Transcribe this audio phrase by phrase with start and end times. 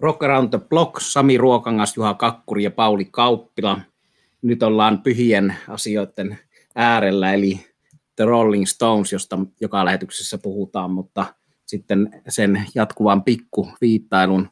[0.00, 3.80] Rock Around the Block, Sami Ruokangas, Juha Kakkuri ja Pauli Kauppila.
[4.42, 6.38] Nyt ollaan pyhien asioiden
[6.74, 7.66] äärellä, eli
[8.16, 11.34] The Rolling Stones, josta joka lähetyksessä puhutaan, mutta
[11.66, 14.48] sitten sen jatkuvan pikkuviittailun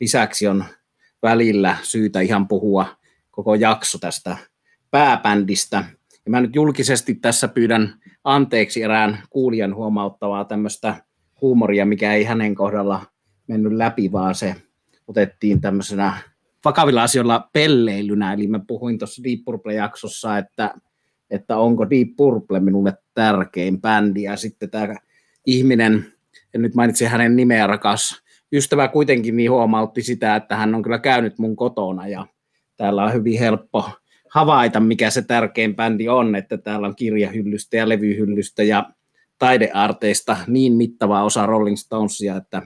[0.00, 0.64] lisäksi on
[1.22, 2.86] välillä syytä ihan puhua
[3.30, 4.36] koko jakso tästä
[4.90, 5.84] pääbändistä.
[6.24, 7.94] Ja mä nyt julkisesti tässä pyydän
[8.24, 11.04] anteeksi erään kuulijan huomauttavaa tämmöistä
[11.40, 13.06] huumoria, mikä ei hänen kohdalla
[13.46, 14.56] mennyt läpi, vaan se
[15.08, 16.16] otettiin tämmöisenä
[16.64, 18.32] vakavilla asioilla pelleilynä.
[18.32, 20.74] Eli mä puhuin tuossa Deep Purple-jaksossa, että,
[21.30, 24.22] että onko Deep Purple minulle tärkein bändi.
[24.22, 24.94] Ja sitten tämä
[25.46, 26.12] ihminen,
[26.54, 28.22] en nyt mainitsi hänen nimeä rakas
[28.52, 32.26] ystävä kuitenkin niin huomautti sitä, että hän on kyllä käynyt mun kotona ja
[32.76, 33.90] täällä on hyvin helppo
[34.30, 38.90] havaita, mikä se tärkein bändi on, että täällä on kirjahyllystä ja levyhyllystä ja
[39.38, 42.62] taidearteista niin mittava osa Rolling Stonesia, että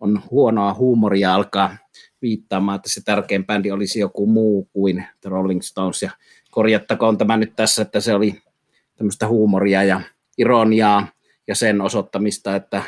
[0.00, 1.76] on huonoa huumoria alkaa
[2.22, 6.02] viittaamaan, että se tärkein bändi olisi joku muu kuin The Rolling Stones.
[6.02, 6.10] Ja
[6.50, 8.42] korjattakoon tämä nyt tässä, että se oli
[8.96, 10.00] tämmöistä huumoria ja
[10.38, 11.08] ironiaa
[11.46, 12.82] ja sen osoittamista, että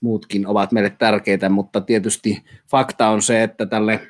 [0.00, 4.08] muutkin ovat meille tärkeitä, mutta tietysti fakta on se, että tälle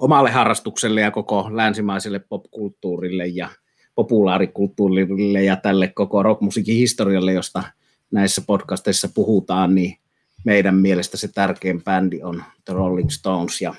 [0.00, 3.48] omalle harrastukselle ja koko länsimaiselle popkulttuurille ja
[3.94, 7.62] populaarikulttuurille ja tälle koko rockmusiikin historialle, josta
[8.10, 9.96] näissä podcasteissa puhutaan, niin
[10.46, 13.74] meidän mielestä se tärkein bändi on The Rolling Stones ja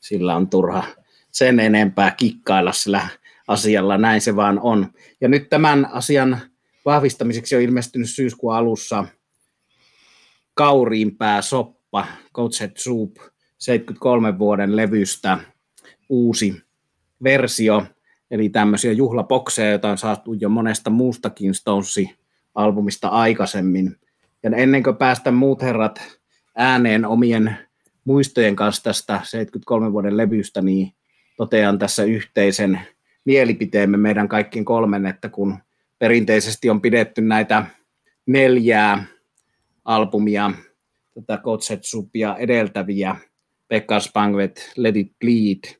[0.00, 0.84] sillä on turha
[1.30, 3.08] sen enempää kikkailla sillä
[3.48, 4.86] asialla, näin se vaan on.
[5.20, 6.40] Ja nyt tämän asian
[6.84, 9.06] vahvistamiseksi on ilmestynyt syyskuun alussa
[10.54, 13.16] Kauriinpää soppa, Coach Soup,
[13.58, 15.38] 73 vuoden levystä
[16.08, 16.62] uusi
[17.22, 17.86] versio,
[18.30, 23.96] eli tämmöisiä juhlapokseja, joita on saatu jo monesta muustakin Stonesi-albumista aikaisemmin.
[24.44, 26.18] Ja ennen kuin päästä muut herrat
[26.56, 27.56] ääneen omien
[28.04, 30.92] muistojen kanssa tästä 73 vuoden levystä, niin
[31.36, 32.80] totean tässä yhteisen
[33.24, 35.58] mielipiteemme meidän kaikkien kolmen, että kun
[35.98, 37.66] perinteisesti on pidetty näitä
[38.26, 39.04] neljää
[39.84, 40.50] albumia,
[41.14, 43.16] tätä Kotsetsupia edeltäviä,
[43.68, 45.76] Pekka Spangvet, Let It Bleed,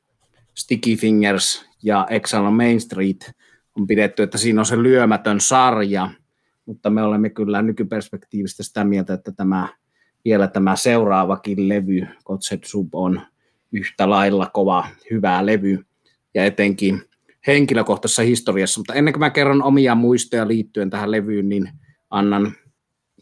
[0.53, 3.31] Sticky Fingers ja Exile on Main Street,
[3.75, 6.09] on pidetty, että siinä on se lyömätön sarja,
[6.65, 9.67] mutta me olemme kyllä nykyperspektiivistä sitä mieltä, että tämä,
[10.25, 12.07] vielä tämä seuraavakin levy,
[12.65, 13.21] Sub, on
[13.71, 15.85] yhtä lailla kova, hyvä levy,
[16.33, 17.01] ja etenkin
[17.47, 18.79] henkilökohtaisessa historiassa.
[18.79, 21.69] Mutta ennen kuin mä kerron omia muistoja liittyen tähän levyyn, niin
[22.09, 22.51] annan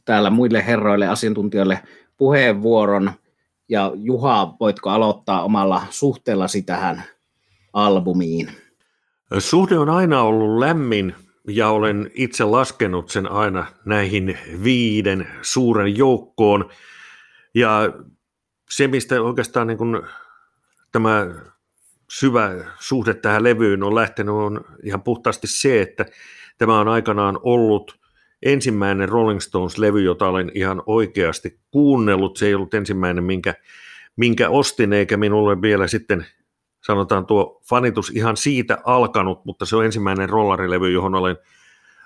[0.05, 1.79] täällä muille herroille, asiantuntijoille
[2.17, 3.11] puheenvuoron.
[3.69, 7.03] Ja Juha, voitko aloittaa omalla suhteellasi tähän
[7.73, 8.49] albumiin?
[9.39, 11.15] Suhde on aina ollut lämmin
[11.47, 16.69] ja olen itse laskenut sen aina näihin viiden suuren joukkoon.
[17.55, 17.93] Ja
[18.69, 20.01] se, mistä oikeastaan niin kuin
[20.91, 21.27] tämä
[22.09, 26.05] syvä suhde tähän levyyn on lähtenyt, on ihan puhtaasti se, että
[26.57, 27.99] tämä on aikanaan ollut
[28.43, 32.37] ensimmäinen Rolling Stones-levy, jota olen ihan oikeasti kuunnellut.
[32.37, 33.53] Se ei ollut ensimmäinen, minkä,
[34.15, 36.25] minkä ostin, eikä minulle vielä sitten
[36.85, 41.37] sanotaan tuo fanitus ihan siitä alkanut, mutta se on ensimmäinen rollarilevy, johon olen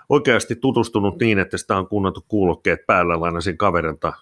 [0.09, 4.13] oikeasti tutustunut niin, että sitä on kuunneltu kuulokkeet päällä, lainasin kaverilta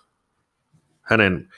[1.02, 1.50] hänen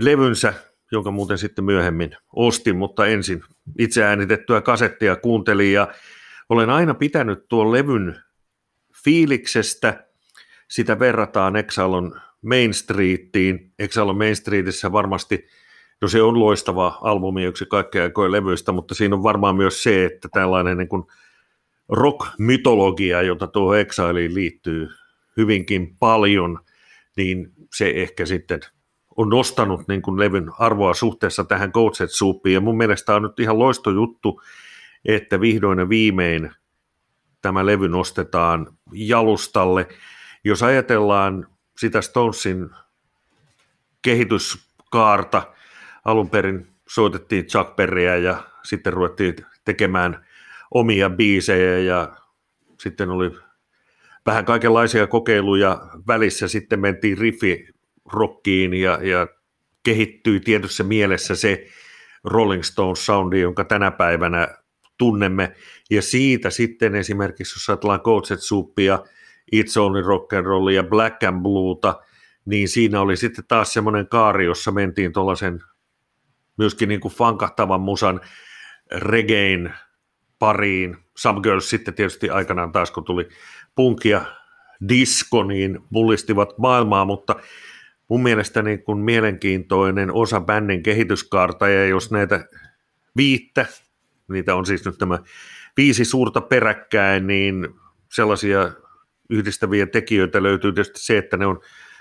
[0.00, 0.54] levynsä,
[0.92, 3.42] jonka muuten sitten myöhemmin ostin, mutta ensin
[3.78, 5.72] itse äänitettyä kasettia kuuntelin.
[5.72, 5.88] Ja
[6.48, 8.20] olen aina pitänyt tuon levyn
[9.04, 10.06] fiiliksestä,
[10.68, 13.72] sitä verrataan Exalon Main Streetiin.
[13.78, 15.46] Exalon Main Streetissä varmasti,
[16.04, 20.04] no se on loistava albumi yksi kaikkea aikojen levyistä, mutta siinä on varmaan myös se,
[20.04, 21.04] että tällainen niin kuin
[21.88, 24.88] rock-mytologia, jota tuohon Exiliin liittyy
[25.36, 26.60] hyvinkin paljon,
[27.16, 28.60] niin se ehkä sitten
[29.16, 32.54] on nostanut niin kuin levyn arvoa suhteessa tähän Goatset Soupiin.
[32.54, 34.40] Ja mun mielestä on nyt ihan loistojuttu,
[35.04, 36.50] että vihdoin ja viimein
[37.42, 39.88] tämä levy nostetaan jalustalle.
[40.44, 41.46] Jos ajatellaan
[41.78, 42.70] sitä Stonesin
[44.02, 45.54] kehityskaarta,
[46.04, 49.34] alun perin soitettiin Chuck Berryä ja sitten ruvettiin
[49.64, 50.26] tekemään
[50.70, 52.16] omia biisejä ja
[52.80, 53.30] sitten oli
[54.26, 59.28] vähän kaikenlaisia kokeiluja välissä, sitten mentiin riffi-rockiin ja, ja
[59.82, 61.66] kehittyi tietyssä mielessä se
[62.24, 64.48] Rolling Stones soundi, jonka tänä päivänä
[64.98, 65.52] tunnemme.
[65.90, 68.98] Ja siitä sitten esimerkiksi, jos ajatellaan Coachet Suppia,
[69.56, 72.00] It's Only Rock and Roll ja Black and Blueta,
[72.44, 75.60] niin siinä oli sitten taas semmoinen kaari, jossa mentiin tuollaisen
[76.56, 78.20] myöskin niin kuin fankahtavan musan
[78.92, 79.72] regein
[80.38, 80.96] pariin.
[81.16, 83.28] Some Girls sitten tietysti aikanaan taas, kun tuli
[83.74, 84.24] punk ja
[84.88, 87.36] disco, niin mullistivat maailmaa, mutta
[88.08, 92.48] mun mielestä niin kuin mielenkiintoinen osa bändin kehityskaarta, ja jos näitä
[93.16, 93.66] viittä,
[94.28, 95.18] niitä on siis nyt tämä
[95.76, 97.68] viisi suurta peräkkäin, niin
[98.12, 98.70] sellaisia
[99.30, 101.60] yhdistäviä tekijöitä löytyy tietysti se, että ne on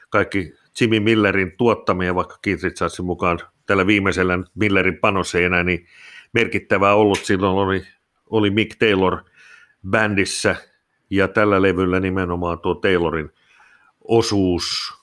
[0.09, 5.87] kaikki Jimmy Millerin tuottamia, vaikka Keith Richardsin mukaan tällä viimeisellä Millerin panos ei enää niin
[6.33, 7.19] merkittävää ollut.
[7.19, 7.83] Silloin oli,
[8.29, 9.17] oli Mick Taylor
[9.89, 10.55] bändissä
[11.09, 13.29] ja tällä levyllä nimenomaan tuo Taylorin
[14.07, 14.93] osuus,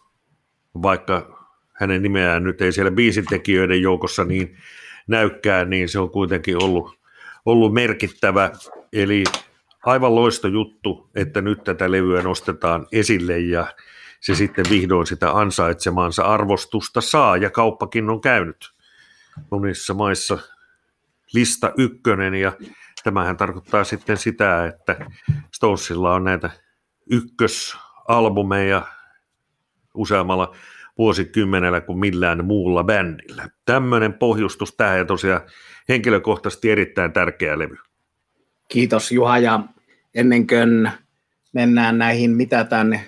[0.82, 4.56] vaikka hänen nimeään nyt ei siellä biisintekijöiden joukossa niin
[5.06, 6.98] näykkää, niin se on kuitenkin ollut,
[7.46, 8.50] ollut merkittävä.
[8.92, 9.24] Eli
[9.84, 13.74] aivan loisto juttu, että nyt tätä levyä nostetaan esille ja
[14.20, 18.70] se sitten vihdoin sitä ansaitsemaansa arvostusta saa ja kauppakin on käynyt
[19.50, 20.38] monissa maissa
[21.34, 22.52] lista ykkönen ja
[23.04, 24.96] tämähän tarkoittaa sitten sitä, että
[25.54, 26.50] Stonesilla on näitä
[27.10, 28.82] ykkösalbumeja
[29.94, 30.54] useammalla
[30.98, 33.48] vuosikymmenellä kuin millään muulla bändillä.
[33.64, 35.40] Tämmöinen pohjustus tähän ja tosiaan
[35.88, 37.76] henkilökohtaisesti erittäin tärkeä levy.
[38.68, 39.60] Kiitos Juha ja
[40.14, 40.90] ennen kuin
[41.52, 43.00] mennään näihin, mitä tämän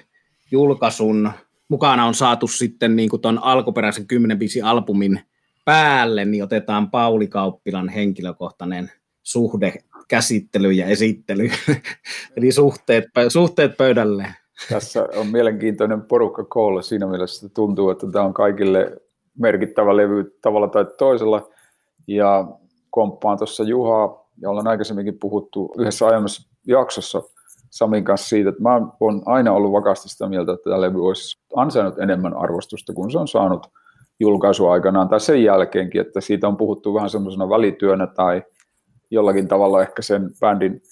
[0.53, 1.31] julkaisun.
[1.69, 5.21] Mukana on saatu sitten niin ton alkuperäisen 10 biisi albumin
[5.65, 8.91] päälle, niin otetaan Pauli Kauppilan henkilökohtainen
[9.23, 9.75] suhde,
[10.09, 11.51] käsittely ja esittely,
[12.37, 14.27] eli suhteet, suhteet pöydälle.
[14.69, 18.97] Tässä on mielenkiintoinen porukka koolla siinä mielessä, että tuntuu, että tämä on kaikille
[19.39, 21.49] merkittävä levy tavalla tai toisella,
[22.07, 22.47] ja
[22.91, 27.23] komppaan tuossa Juhaa, ja ollaan aikaisemminkin puhuttu yhdessä aiemmassa jaksossa
[27.73, 31.39] Samin kanssa siitä, että mä oon aina ollut vakaasti sitä mieltä, että tämä levy olisi
[31.57, 33.67] ansainnut enemmän arvostusta kuin se on saanut
[34.21, 38.43] julkaisuaikanaan tai sen jälkeenkin, että siitä on puhuttu vähän semmoisena välityönä tai
[39.11, 40.83] jollakin tavalla ehkä sen bändin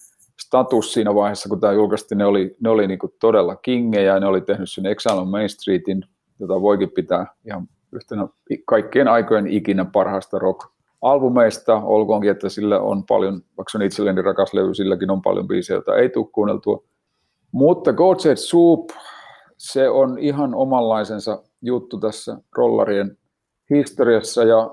[0.42, 4.26] status siinä vaiheessa, kun tämä julkaistiin, ne oli, ne oli niin todella kingejä, ja ne
[4.26, 6.02] oli tehnyt sen Exile on Main Streetin,
[6.38, 8.28] jota voikin pitää ihan yhtenä
[8.66, 10.70] kaikkien aikojen ikinä parhaista rock
[11.02, 15.48] albumeista, olkoonkin, että sillä on paljon, vaikka se on itselleni rakas levy, silläkin on paljon
[15.48, 16.82] biisejä, joita ei tule kuunneltua.
[17.52, 18.90] Mutta God Said Soup,
[19.56, 23.18] se on ihan omanlaisensa juttu tässä rollarien
[23.70, 24.44] historiassa.
[24.44, 24.70] Ja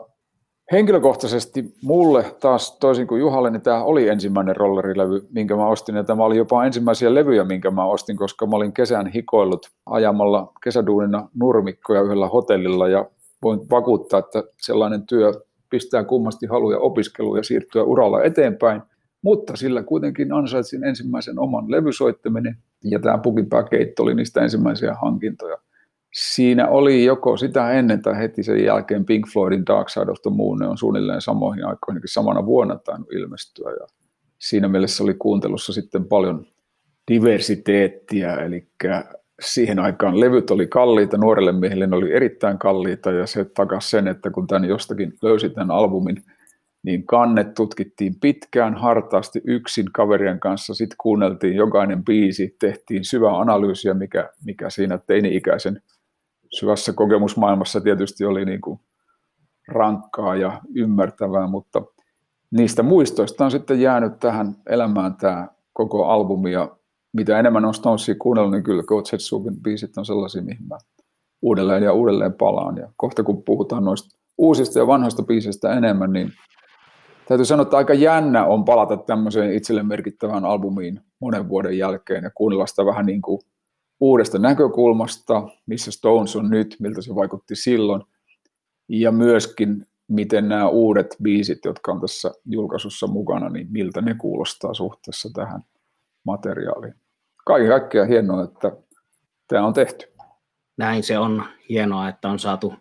[0.71, 5.95] henkilökohtaisesti mulle taas toisin kuin Juhalle, niin tämä oli ensimmäinen rollarilevy, minkä mä ostin.
[5.95, 10.51] Ja tämä oli jopa ensimmäisiä levyjä, minkä mä ostin, koska mä olin kesän hikoillut ajamalla
[10.63, 12.88] kesäduunina nurmikkoja yhdellä hotellilla.
[12.88, 13.06] Ja
[13.44, 15.33] voin vakuuttaa, että sellainen työ
[15.69, 18.81] pistää kummasti haluja opiskeluun ja siirtyä uralla eteenpäin,
[19.21, 25.57] mutta sillä kuitenkin ansaitsin ensimmäisen oman levysoittaminen ja tämä pukipääkeitto oli niistä ensimmäisiä hankintoja.
[26.13, 30.31] Siinä oli joko sitä ennen tai heti sen jälkeen Pink Floydin Dark Side of the
[30.31, 33.87] Moon, ne on suunnilleen samoihin aikoihin, samana vuonna tainnut ilmestyä ja
[34.37, 36.45] siinä mielessä oli kuuntelussa sitten paljon
[37.11, 38.67] diversiteettiä, eli
[39.41, 44.07] siihen aikaan levyt oli kalliita, nuorelle miehelle ne oli erittäin kalliita ja se takas sen,
[44.07, 46.23] että kun tämän jostakin löysi tämän albumin,
[46.83, 53.93] niin kannet tutkittiin pitkään, hartaasti yksin kaverien kanssa, sitten kuunneltiin jokainen biisi, tehtiin syvää analyysiä,
[53.93, 55.81] mikä, mikä siinä teini-ikäisen
[56.59, 58.79] syvässä kokemusmaailmassa tietysti oli niin kuin
[59.67, 61.81] rankkaa ja ymmärtävää, mutta
[62.51, 66.77] niistä muistoista on sitten jäänyt tähän elämään tämä koko albumi ja
[67.17, 70.77] mitä enemmän on Stonesia kuunnellut, niin kyllä Coach Hetsubin biisit on sellaisia, mihin mä
[71.41, 72.77] uudelleen ja uudelleen palaan.
[72.77, 76.31] Ja kohta kun puhutaan noista uusista ja vanhoista biisistä enemmän, niin
[77.27, 82.31] täytyy sanoa, että aika jännä on palata tämmöiseen itselle merkittävään albumiin monen vuoden jälkeen ja
[82.35, 83.39] kuunnella sitä vähän niin kuin
[83.99, 88.01] uudesta näkökulmasta, missä Stones on nyt, miltä se vaikutti silloin,
[88.89, 94.73] ja myöskin miten nämä uudet biisit, jotka on tässä julkaisussa mukana, niin miltä ne kuulostaa
[94.73, 95.61] suhteessa tähän
[96.25, 96.94] materiaaliin.
[97.47, 98.71] Kaiken kaikkiaan hienoa, että
[99.47, 100.06] tämä on tehty.
[100.77, 102.73] Näin se on hienoa, että on saatu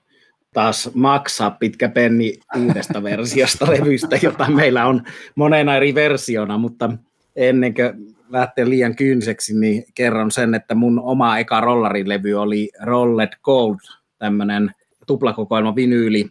[0.52, 5.02] taas maksaa pitkä penni uudesta versiosta levystä, jota meillä on
[5.35, 6.90] monena eri versiona, mutta
[7.37, 13.32] ennen kuin lähtee liian kynseksi, niin kerron sen, että mun oma eka rollarilevy oli Rolled
[13.42, 13.78] Gold,
[14.18, 14.70] tämmöinen
[15.06, 16.26] tuplakokoelma vinyyli.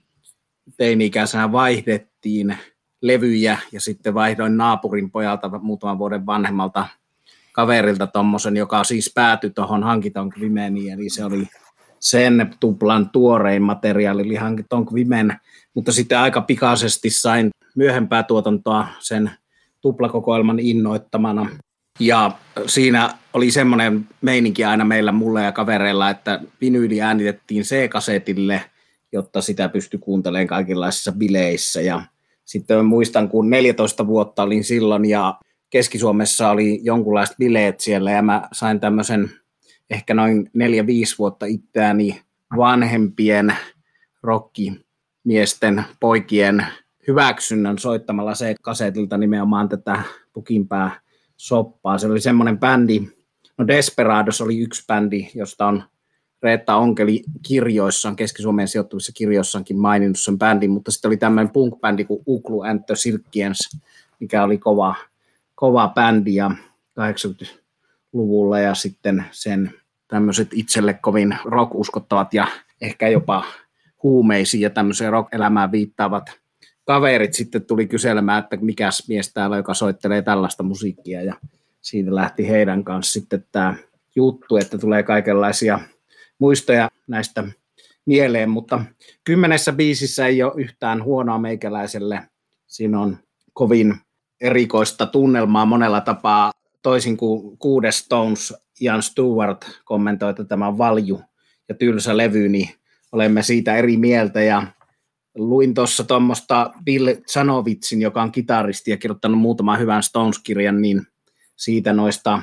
[0.78, 2.58] Teini-ikäisenä vaihdettiin
[3.02, 6.86] levyjä ja sitten vaihdoin naapurin pojalta muutaman vuoden vanhemmalta
[7.56, 11.48] kaverilta tuommoisen, joka siis päätyi tuohon hankiton Vimeniin, eli se oli
[12.00, 15.34] sen tuplan tuorein materiaali, eli hankiton Vimen,
[15.74, 19.32] mutta sitten aika pikaisesti sain myöhempää tuotantoa sen
[19.82, 21.50] tuplakokoelman innoittamana.
[22.00, 22.32] Ja
[22.66, 28.62] siinä oli semmoinen meininki aina meillä, mulle ja kavereilla, että vinyyli äänitettiin C-kasetille,
[29.12, 31.82] jotta sitä pystyi kuuntelemaan kaikenlaisissa bileissä.
[31.82, 32.02] Ja
[32.46, 38.48] sitten muistan, kun 14 vuotta olin silloin ja Keski-Suomessa oli jonkunlaiset bileet siellä ja mä
[38.54, 39.32] sain tämmöisen
[39.90, 42.22] ehkä noin neljä 5 vuotta itseäni
[42.58, 43.56] vanhempien
[44.24, 46.66] rockimiesten, poikien
[47.08, 50.04] hyväksynnän soittamalla se kasetilta nimenomaan tätä
[50.34, 51.00] pukinpää
[51.38, 51.98] soppaa.
[51.98, 53.02] Se oli semmoinen bändi,
[53.58, 55.84] no Desperados oli yksi bändi, josta on
[56.44, 62.24] Reetta Onkeli kirjoissaan, Keski-Suomeen sijoittuvissa kirjoissaankin maininnut sen bändin, mutta sitten oli tämmöinen punk-bändi kuin
[62.28, 63.60] Uklu and the Silkiens,
[64.20, 64.96] mikä oli kova,
[65.56, 66.52] kova bändi ja
[67.00, 69.74] 80-luvulla ja sitten sen
[70.08, 72.48] tämmöiset itselle kovin rock-uskottavat ja
[72.82, 73.46] ehkä jopa
[74.04, 76.40] huumeisiin ja tämmöiseen rock-elämään viittaavat
[76.86, 81.36] kaverit sitten tuli kyselemään, että mikäs mies täällä, joka soittelee tällaista musiikkia ja
[81.82, 83.76] siitä lähti heidän kanssa sitten tämä
[84.16, 85.80] juttu, että tulee kaikenlaisia
[86.40, 87.44] muistoja näistä
[88.06, 88.86] mieleen, mutta
[89.24, 92.30] kymmenessä biisissä ei ole yhtään huonoa meikäläiselle.
[92.68, 93.18] Siinä on
[93.54, 93.96] kovin
[94.46, 101.22] erikoista tunnelmaa monella tapaa, toisin kuin kuudes Stones, Ian Stewart kommentoi, tämä valju
[101.70, 102.70] ja tylsä levy, niin
[103.12, 104.42] olemme siitä eri mieltä.
[104.42, 104.68] Ja
[105.36, 111.02] luin tuossa tuommoista Bill Zanovitsin, joka on kitaristi ja kirjoittanut muutaman hyvän Stones-kirjan, niin
[111.56, 112.42] siitä noista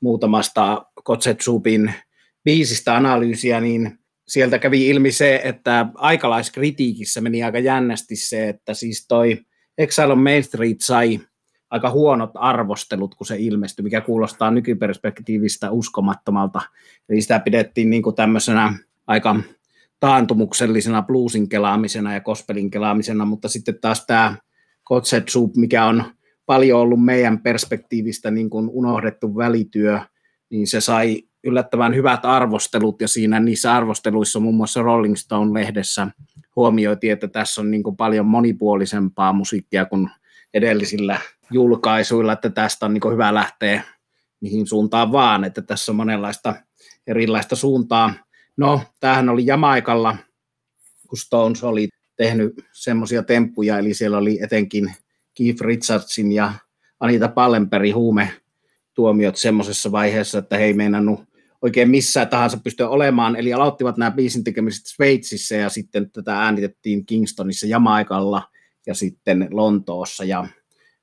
[0.00, 1.94] muutamasta Kotsetsupin
[2.44, 9.06] biisistä analyysiä, niin sieltä kävi ilmi se, että aikalaiskritiikissä meni aika jännästi se, että siis
[9.08, 9.38] toi
[9.78, 11.20] Exile on Main Street sai
[11.70, 16.60] aika huonot arvostelut, kun se ilmestyi, mikä kuulostaa nykyperspektiivistä uskomattomalta.
[17.08, 19.36] Eli sitä pidettiin niin kuin tämmöisenä aika
[20.00, 24.36] taantumuksellisena bluesin kelaamisena ja gospelin kelaamisena, mutta sitten taas tämä
[24.84, 26.04] Kotset Soup, mikä on
[26.46, 30.00] paljon ollut meidän perspektiivistä niin kuin unohdettu välityö,
[30.50, 36.08] niin se sai yllättävän hyvät arvostelut, ja siinä niissä arvosteluissa muun muassa Rolling Stone-lehdessä
[36.56, 40.10] huomioitiin, että tässä on niin kuin paljon monipuolisempaa musiikkia kuin
[40.54, 43.82] edellisillä julkaisuilla, että tästä on niin hyvä lähteä
[44.40, 46.54] mihin suuntaan vaan, että tässä on monenlaista
[47.06, 48.14] erilaista suuntaa.
[48.56, 50.16] No, tämähän oli Jamaikalla,
[51.08, 54.94] kun Stones oli tehnyt semmoisia temppuja, eli siellä oli etenkin
[55.34, 56.52] Keith Richardsin ja
[57.00, 58.30] Anita Pallenberg huume
[58.94, 61.20] tuomiot semmoisessa vaiheessa, että he ei meinannut
[61.62, 67.06] oikein missään tahansa pystyä olemaan, eli aloittivat nämä biisin tekemiset Sveitsissä ja sitten tätä äänitettiin
[67.06, 68.42] Kingstonissa, Jamaikalla
[68.88, 70.46] ja sitten Lontoossa ja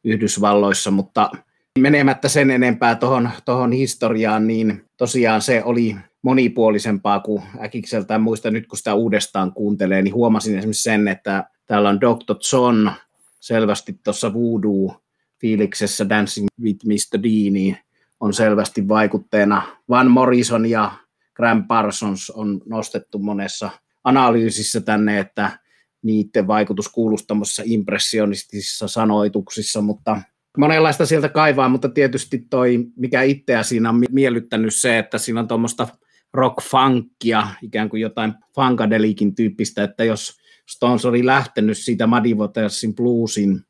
[0.03, 1.31] Yhdysvalloissa, mutta
[1.79, 8.67] menemättä sen enempää tuohon tohon historiaan, niin tosiaan se oli monipuolisempaa kuin äkikseltään muista nyt,
[8.67, 12.35] kun sitä uudestaan kuuntelee, niin huomasin esimerkiksi sen, että täällä on Dr.
[12.53, 12.91] John
[13.39, 17.23] selvästi tuossa voodoo-fiiliksessä Dancing with Mr.
[17.23, 17.77] D, niin
[18.19, 19.61] on selvästi vaikutteena.
[19.89, 20.91] Van Morrison ja
[21.33, 23.69] Graham Parsons on nostettu monessa
[24.03, 25.59] analyysissä tänne, että
[26.05, 27.25] niiden vaikutus kuuluisi
[27.65, 30.21] impressionistisissa sanoituksissa, mutta
[30.57, 35.47] monenlaista sieltä kaivaa, mutta tietysti toi, mikä itseä siinä on miellyttänyt se, että siinä on
[35.47, 35.87] tuommoista
[36.33, 40.37] rock-funkia, ikään kuin jotain funkadelikin tyyppistä, että jos
[40.69, 43.61] Stones oli lähtenyt siitä Muddy Watersin bluesin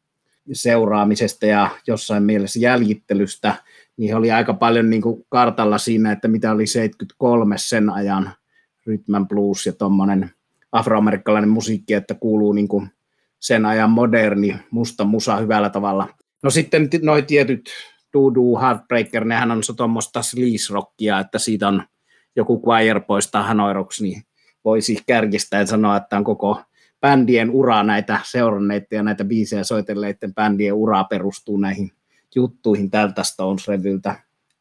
[0.54, 3.56] seuraamisesta ja jossain mielessä jäljittelystä,
[3.98, 8.32] niin oli aika paljon niin kuin kartalla siinä, että mitä oli 73 sen ajan
[8.86, 10.32] rytmän blues ja tuommoinen
[10.76, 12.90] afroamerikkalainen musiikki, että kuuluu niin kuin
[13.40, 16.08] sen ajan moderni musta musa hyvällä tavalla.
[16.44, 17.70] No sitten noi tietyt
[18.14, 21.84] Doodoo, Heartbreaker, nehän on tuommoista sleaze-rockia, että siitä on
[22.36, 24.24] joku choir poistaa hanoiroksi, niin
[24.66, 26.62] voisi kärkistää ja sanoa, että on koko
[27.02, 31.92] bändien ura näitä seuranneiden ja näitä biisejä soitelleiden bändien uraa perustuu näihin
[32.36, 34.16] juttuihin tältä Stones-revyltä.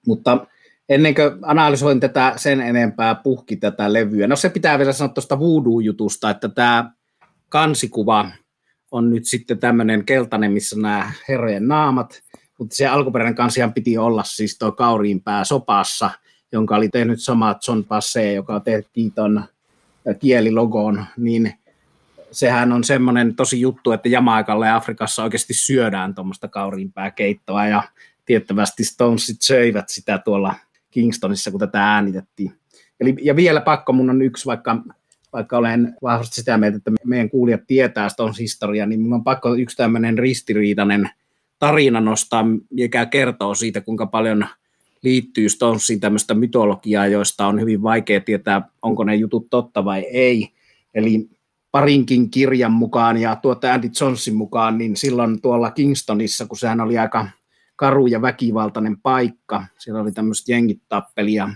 [0.06, 0.46] Mutta
[0.88, 4.26] ennen kuin analysoin tätä sen enempää, puhki tätä levyä.
[4.26, 6.90] No se pitää vielä sanoa tuosta Voodoo-jutusta, että tämä
[7.48, 8.30] kansikuva
[8.90, 12.22] on nyt sitten tämmöinen keltainen, missä nämä herrojen naamat,
[12.58, 16.10] mutta se alkuperäinen kansihan piti olla siis tuo kauriinpää sopassa,
[16.52, 19.44] jonka oli tehnyt sama John Passe, joka tehtiin tuon
[20.18, 21.54] kielilogoon, niin
[22.30, 27.82] sehän on semmoinen tosi juttu, että Jamaikalla ja Afrikassa oikeasti syödään tuommoista kauriinpääkeittoa ja
[28.24, 30.54] tiettävästi Stonesit söivät sitä tuolla
[30.94, 32.52] Kingstonissa, kun tätä äänitettiin.
[33.00, 34.76] Eli, ja vielä pakko mun on yksi, vaikka,
[35.32, 39.54] vaikka olen vahvasti sitä mieltä, että meidän kuulijat tietää Stones historiaa, niin mun on pakko
[39.54, 41.10] yksi tämmöinen ristiriitainen
[41.58, 44.46] tarina nostaa, mikä kertoo siitä, kuinka paljon
[45.02, 50.48] liittyy Stonesiin tämmöistä mytologiaa, joista on hyvin vaikea tietää, onko ne jutut totta vai ei.
[50.94, 51.28] Eli
[51.70, 56.98] parinkin kirjan mukaan ja tuota Andy Johnson mukaan, niin silloin tuolla Kingstonissa, kun sehän oli
[56.98, 57.26] aika
[57.76, 61.50] karu ja väkivaltainen paikka, siellä oli tämmöistä jengitappelia,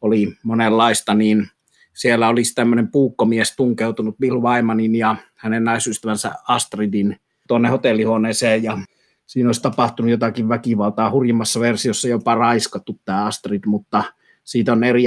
[0.00, 1.48] oli monenlaista, niin
[1.94, 7.16] siellä olisi tämmöinen puukkomies tunkeutunut Bill Wymanin ja hänen naisystävänsä Astridin
[7.48, 8.78] tuonne hotellihuoneeseen ja
[9.26, 14.04] siinä olisi tapahtunut jotakin väkivaltaa, hurjimmassa versiossa jopa raiskattu tämä Astrid, mutta
[14.44, 15.02] siitä on eri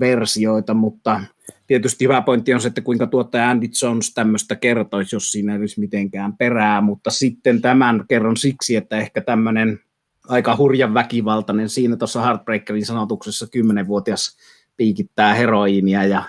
[0.00, 1.20] versioita, mutta
[1.66, 5.60] tietysti hyvä pointti on se, että kuinka tuottaja Andy Jones tämmöistä kertoisi, jos siinä ei
[5.60, 9.80] olisi mitenkään perää, mutta sitten tämän kerron siksi, että ehkä tämmöinen
[10.28, 14.36] aika hurjan väkivaltainen, siinä tuossa Heartbreakerin sanotuksessa 10-vuotias
[14.76, 16.22] piikittää heroiinia ja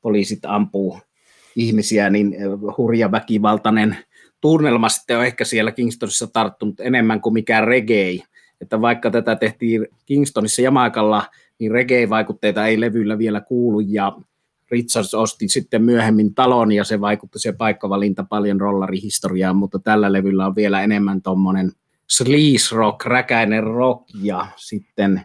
[0.00, 0.98] poliisit ampuu
[1.56, 2.36] ihmisiä, niin
[2.78, 3.96] hurja väkivaltainen
[4.40, 8.22] tunnelma sitten on ehkä siellä Kingstonissa tarttunut enemmän kuin mikään reggae.
[8.60, 11.22] Että vaikka tätä tehtiin Kingstonissa Jamaikalla,
[11.58, 14.12] niin reggae-vaikutteita ei levyllä vielä kuulu, ja
[14.70, 20.46] Richards osti sitten myöhemmin talon, ja se vaikutti se paikkavalinta paljon rollarihistoriaan, mutta tällä levyllä
[20.46, 21.72] on vielä enemmän tuommoinen
[22.10, 25.20] sleaze rock, räkäinen rock, ja sitten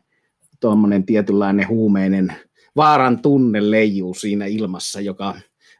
[0.60, 2.36] tuommoinen tietynlainen huumeinen
[2.76, 5.36] vaaran tunne leijuu siinä ilmassa, joka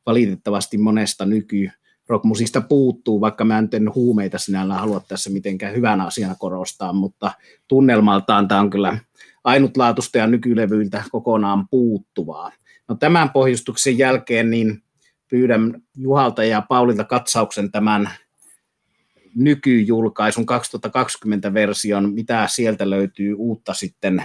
[0.06, 1.70] valitettavasti monesta nyky
[2.08, 7.32] rockmusista puuttuu, vaikka mä en huumeita sinällään halua tässä mitenkään hyvänä asiana korostaa, mutta
[7.68, 8.98] tunnelmaltaan tämä on kyllä
[9.44, 12.52] ainutlaatuista ja nykylevyiltä kokonaan puuttuvaa.
[12.88, 14.84] No tämän pohjustuksen jälkeen niin
[15.30, 18.10] pyydän Juhalta ja Paulilta katsauksen tämän
[19.36, 20.46] nykyjulkaisun
[20.88, 24.24] 2020-version, mitä sieltä löytyy uutta sitten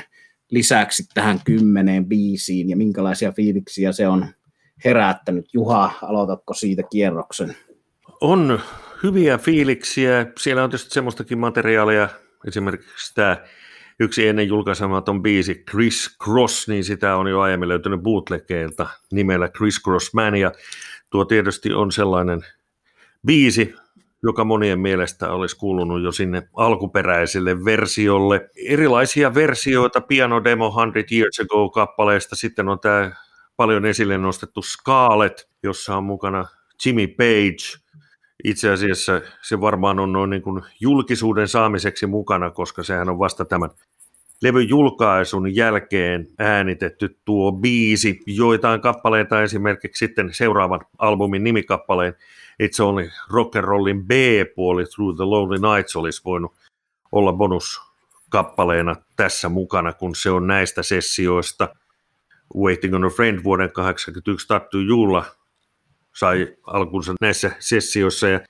[0.50, 4.26] lisäksi tähän kymmeneen biisiin ja minkälaisia fiiliksiä se on
[4.84, 5.46] herättänyt.
[5.52, 7.56] Juha, aloitatko siitä kierroksen?
[8.20, 8.60] On
[9.02, 10.26] hyviä fiiliksiä.
[10.38, 12.08] Siellä on tietysti semmoistakin materiaalia,
[12.46, 13.36] esimerkiksi tämä
[14.00, 19.82] yksi ennen julkaisematon biisi Chris Cross, niin sitä on jo aiemmin löytynyt bootlegeilta nimellä Chris
[19.82, 20.52] Cross Man, ja
[21.10, 22.40] tuo tietysti on sellainen
[23.26, 23.74] biisi,
[24.24, 28.50] joka monien mielestä olisi kuulunut jo sinne alkuperäiselle versiolle.
[28.68, 33.12] Erilaisia versioita Piano Demo 100 Years Ago-kappaleesta, sitten on tämä
[33.56, 36.44] paljon esille nostettu Scarlet, jossa on mukana
[36.86, 37.84] Jimmy Page,
[38.44, 43.44] itse asiassa se varmaan on noin niin kuin julkisuuden saamiseksi mukana, koska sehän on vasta
[43.44, 43.70] tämän
[44.42, 48.20] levyn julkaisun jälkeen äänitetty tuo biisi.
[48.26, 52.14] Joitain kappaleita esimerkiksi sitten seuraavan albumin nimikappaleen
[52.62, 56.54] It's Only Rock and Rollin B-puoli Through the Lonely Nights olisi voinut
[57.12, 61.68] olla bonuskappaleena tässä mukana, kun se on näistä sessioista.
[62.56, 65.24] Waiting on a Friend vuoden 1981 Tattu Juula
[66.14, 68.40] sai alkunsa näissä sessioissa ja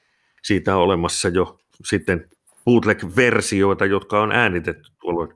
[0.43, 2.29] siitä on olemassa jo sitten
[2.65, 5.35] bootleg-versioita, jotka on äänitetty tuolloin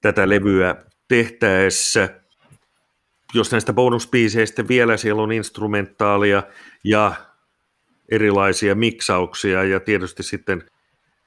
[0.00, 0.76] tätä levyä
[1.08, 2.20] tehtäessä.
[3.34, 6.42] Jos näistä bonusbiiseistä vielä siellä on instrumentaalia
[6.84, 7.14] ja
[8.08, 10.70] erilaisia miksauksia ja tietysti sitten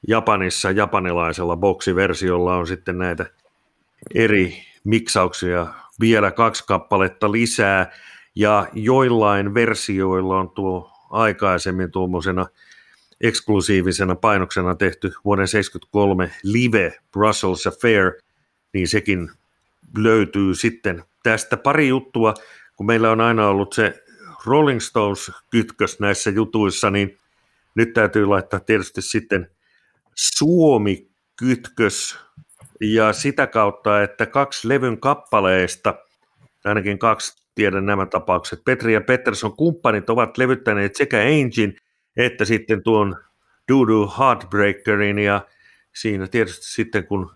[0.07, 3.25] Japanissa japanilaisella boksiversiolla on sitten näitä
[4.15, 5.67] eri miksauksia.
[5.99, 7.91] Vielä kaksi kappaletta lisää
[8.35, 12.45] ja joillain versioilla on tuo aikaisemmin tuommoisena
[13.21, 18.11] eksklusiivisena painoksena tehty vuoden 1973 Live Brussels Affair,
[18.73, 19.31] niin sekin
[19.97, 21.57] löytyy sitten tästä.
[21.57, 22.33] Pari juttua,
[22.75, 24.03] kun meillä on aina ollut se
[24.47, 27.17] Rolling Stones-kytkös näissä jutuissa, niin
[27.75, 29.51] nyt täytyy laittaa tietysti sitten
[30.15, 32.19] Suomi-kytkös
[32.81, 35.95] ja sitä kautta, että kaksi levyn kappaleista,
[36.65, 38.61] ainakin kaksi tiedän nämä tapaukset.
[38.65, 41.77] Petri ja Pettersson kumppanit ovat levyttäneet sekä Angin
[42.17, 43.15] että sitten tuon
[43.71, 45.41] Doodoo Heartbreakerin ja
[45.95, 47.31] siinä tietysti sitten kun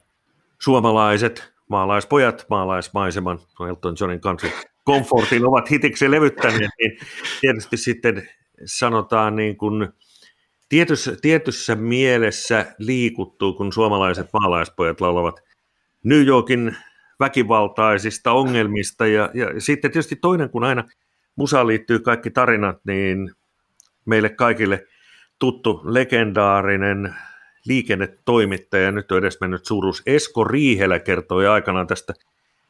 [0.59, 4.47] suomalaiset maalaispojat maalaismaiseman Elton Johnin kanssa
[4.87, 6.97] Comfortin ovat hitiksi levyttäneet, niin
[7.41, 8.29] tietysti sitten
[8.65, 9.89] sanotaan niin kuin
[10.69, 15.39] tietyssä, tietyssä mielessä liikuttuu, kun suomalaiset maalaispojat laulavat
[16.03, 16.77] New Yorkin
[17.19, 19.07] väkivaltaisista ongelmista.
[19.07, 20.83] Ja, ja sitten tietysti toinen, kun aina
[21.35, 23.31] musaan liittyy kaikki tarinat, niin
[24.05, 24.85] meille kaikille
[25.39, 27.15] tuttu legendaarinen
[27.65, 32.13] liikennetoimittaja, nyt on edes mennyt suuruus, Esko Riihelä kertoi aikanaan tästä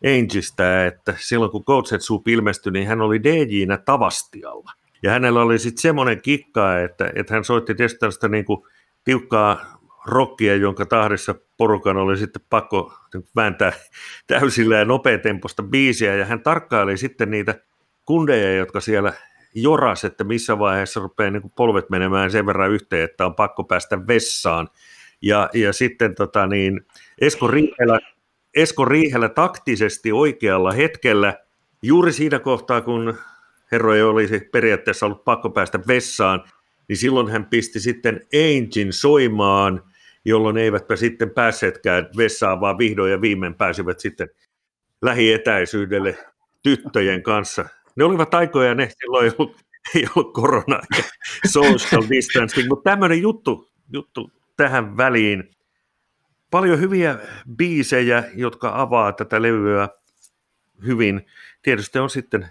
[0.06, 4.72] Angista, että silloin kun Goatset ilmestyi, niin hän oli DJ-nä Tavastialla.
[5.04, 8.62] Ja hänellä oli sitten semmoinen kikka, että, että hän soitti tietysti tällaista niin kuin
[9.04, 12.94] tiukkaa rockia, jonka tahdessa porukan oli sitten pakko
[13.36, 13.72] vääntää
[14.28, 17.56] täysillä ja nopeatempoista biisiä, ja hän tarkkaili sitten niitä
[18.06, 19.14] kundeja, jotka siellä
[19.56, 23.64] joras, että missä vaiheessa rupeaa niin kuin polvet menemään sen verran yhteen, että on pakko
[23.64, 24.70] päästä vessaan.
[25.22, 26.82] Ja, ja sitten tota niin,
[27.22, 28.00] Esko, Riihelä,
[28.56, 31.38] Esko Riihelä taktisesti oikealla hetkellä,
[31.82, 33.18] juuri siinä kohtaa, kun
[33.72, 36.44] herroja olisi periaatteessa ollut pakko päästä vessaan,
[36.88, 39.82] niin silloin hän pisti sitten Angin soimaan–
[40.26, 44.30] jolloin eivätpä sitten päässeetkään vessaan, vaan vihdoin ja viimein pääsivät sitten
[45.02, 46.18] lähietäisyydelle
[46.64, 47.66] tyttöjen kanssa.
[47.96, 49.58] Ne olivat aikoja, ne silloin ei ollut,
[49.96, 50.80] ei ollut korona
[51.52, 55.56] social distancing, mutta tämmöinen juttu, juttu tähän väliin.
[56.52, 57.16] Paljon hyviä
[57.58, 59.90] biisejä, jotka avaa tätä levyä
[60.86, 61.26] hyvin.
[61.62, 62.48] Tietysti on sitten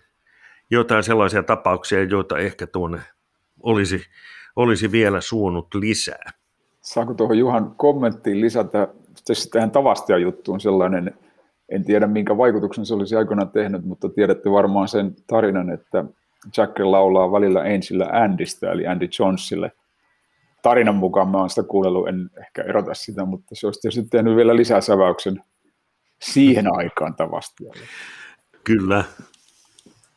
[0.71, 3.01] jotain sellaisia tapauksia, joita ehkä tuonne
[3.63, 4.03] olisi,
[4.57, 6.31] olisi vielä suonut lisää.
[6.81, 8.89] Saanko tuohon Juhan kommenttiin lisätä
[9.53, 11.15] tähän Tavastia juttuun sellainen,
[11.69, 16.05] en tiedä minkä vaikutuksen se olisi aikoinaan tehnyt, mutta tiedätte varmaan sen tarinan, että
[16.57, 19.73] Jack laulaa välillä ensillä Andystä, eli Andy Jonesille.
[20.63, 24.37] Tarinan mukaan mä oon sitä kuunnellut, en ehkä erota sitä, mutta se olisi tietysti tehnyt
[24.37, 25.45] vielä lisää säväyksen
[26.23, 27.83] siihen aikaan Tavastialle.
[28.65, 29.05] Kyllä.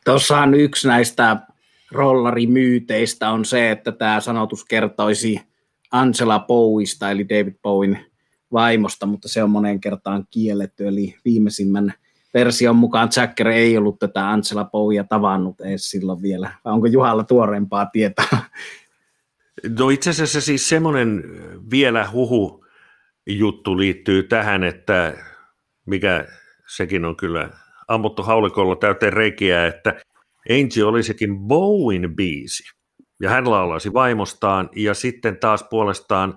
[0.06, 1.38] Tuossahan yksi näistä
[1.92, 5.42] rollarimyyteistä on se, että tämä sanotus kertoisi
[5.92, 8.06] Angela Bowista, eli David Bowen
[8.54, 11.94] vaimosta, mutta se on moneen kertaan kielletty, eli viimeisimmän
[12.34, 16.52] version mukaan Jacker ei ollut tätä Angela Bowia tavannut edes silloin vielä.
[16.66, 18.38] Vai onko Juhalla tuoreempaa tietoa?
[19.80, 21.24] No itse asiassa siis semmoinen
[21.72, 22.66] vielä huhu
[23.28, 25.14] juttu liittyy tähän, että
[25.86, 26.28] mikä
[26.68, 27.50] sekin on kyllä
[27.88, 30.02] ammuttu haulikolla täyteen reikiä, että
[30.50, 32.64] Angie olisikin Bowen biisi.
[33.22, 36.30] Ja hän laulasi vaimostaan, ja sitten taas puolestaan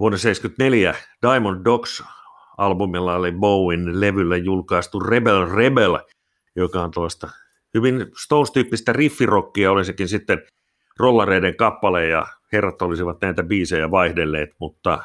[0.00, 2.04] vuonna 1974 Diamond Dogs
[2.58, 5.98] albumilla oli Bowen levyllä julkaistu Rebel Rebel,
[6.56, 7.30] joka on tuosta
[7.74, 10.42] hyvin Stones-tyyppistä riffirokkia, oli sekin sitten
[11.00, 15.04] rollareiden kappale, ja herrat olisivat näitä biisejä vaihdelleet, mutta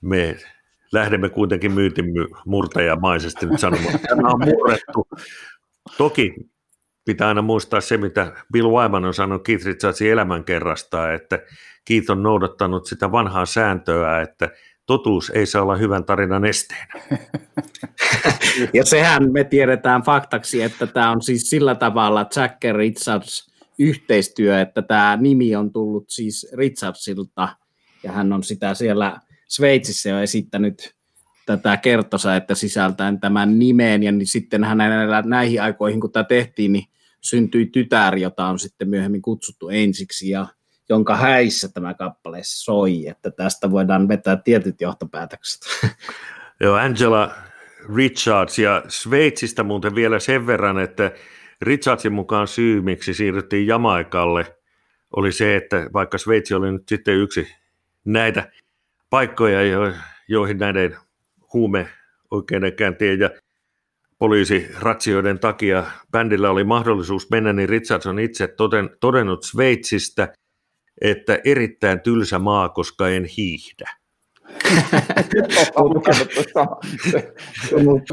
[0.00, 0.36] me
[0.92, 2.04] lähdemme kuitenkin myytin
[2.46, 5.08] murtajamaisesti nyt sanomaan, että tämä on murrettu.
[5.98, 6.34] Toki
[7.04, 11.38] pitää aina muistaa se, mitä Bill Wyman on sanonut Keith Richardsin elämänkerrasta, että
[11.84, 14.50] Keith on noudattanut sitä vanhaa sääntöä, että
[14.86, 16.94] totuus ei saa olla hyvän tarinan esteenä.
[18.74, 24.82] ja sehän me tiedetään faktaksi, että tämä on siis sillä tavalla Jack Richards yhteistyö, että
[24.82, 27.48] tämä nimi on tullut siis Richardsilta,
[28.02, 30.94] ja hän on sitä siellä Sveitsissä jo esittänyt
[31.46, 36.72] tätä kertosa, että sisältäen tämän nimeen, ja niin sitten hänellä näihin aikoihin, kun tämä tehtiin,
[36.72, 36.84] niin
[37.20, 40.46] syntyi tytär, jota on sitten myöhemmin kutsuttu ensiksi, ja
[40.88, 45.60] jonka häissä tämä kappale soi, että tästä voidaan vetää tietyt johtopäätökset.
[46.60, 47.34] Joo, Angela
[47.94, 51.12] Richards ja Sveitsistä muuten vielä sen verran, että
[51.62, 54.56] Richardsin mukaan syy, miksi siirryttiin Jamaikalle,
[55.16, 57.48] oli se, että vaikka Sveitsi oli nyt sitten yksi
[58.04, 58.52] näitä
[59.10, 59.58] paikkoja,
[60.28, 60.96] joihin näiden
[61.52, 61.88] huume
[62.30, 63.30] oikeudenkäyntien ja
[64.18, 70.32] poliisiratsioiden takia bändillä oli mahdollisuus mennä, niin Richardson itse toden, todennut Sveitsistä,
[71.00, 74.03] että erittäin tylsä maa, koska en hiihdä.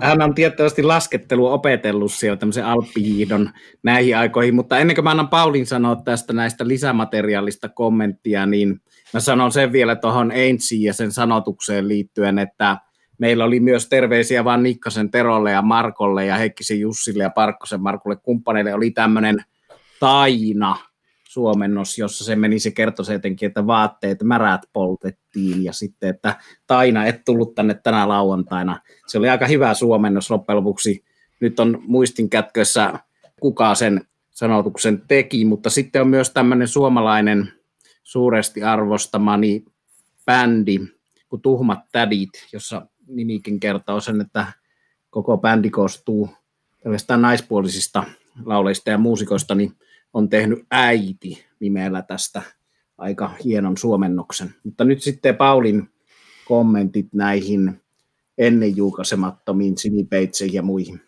[0.01, 3.49] Hän on tietysti laskettelu opetellut siellä tämmöisen alppihiidon
[3.83, 8.81] näihin aikoihin, mutta ennen kuin mä annan Paulin sanoa tästä näistä lisämateriaalista kommenttia, niin
[9.13, 12.77] mä sanon sen vielä tuohon Ainsiin ja sen sanotukseen liittyen, että
[13.17, 18.15] meillä oli myös terveisiä vaan Nikkasen Terolle ja Markolle ja Heikkisen Jussille ja Parkkosen Markulle.
[18.15, 19.43] Kumppaneille oli tämmöinen
[19.99, 20.75] taina
[21.31, 26.35] suomennos, jossa se meni, se kertoi se jotenkin, että vaatteet märät poltettiin ja sitten, että
[26.67, 28.79] Taina, et tullut tänne tänä lauantaina.
[29.07, 31.03] Se oli aika hyvä suomennos loppujen lopuksi.
[31.39, 32.99] Nyt on muistin kätkössä,
[33.41, 37.51] kuka sen sanotuksen teki, mutta sitten on myös tämmöinen suomalainen
[38.03, 39.65] suuresti arvostamani
[40.25, 40.79] bändi
[41.29, 44.47] kuin Tuhmat tädit, jossa nimikin kertoo sen, että
[45.09, 46.29] koko bändi koostuu
[46.83, 48.03] tällaista naispuolisista
[48.45, 49.71] lauleista ja muusikoista, niin
[50.13, 52.41] on tehnyt äiti nimellä tästä
[52.97, 54.49] aika hienon suomennoksen.
[54.63, 55.89] Mutta nyt sitten Paulin
[56.47, 57.81] kommentit näihin
[58.37, 61.01] ennen julkaisemattomiin sinipeitseihin ja muihin.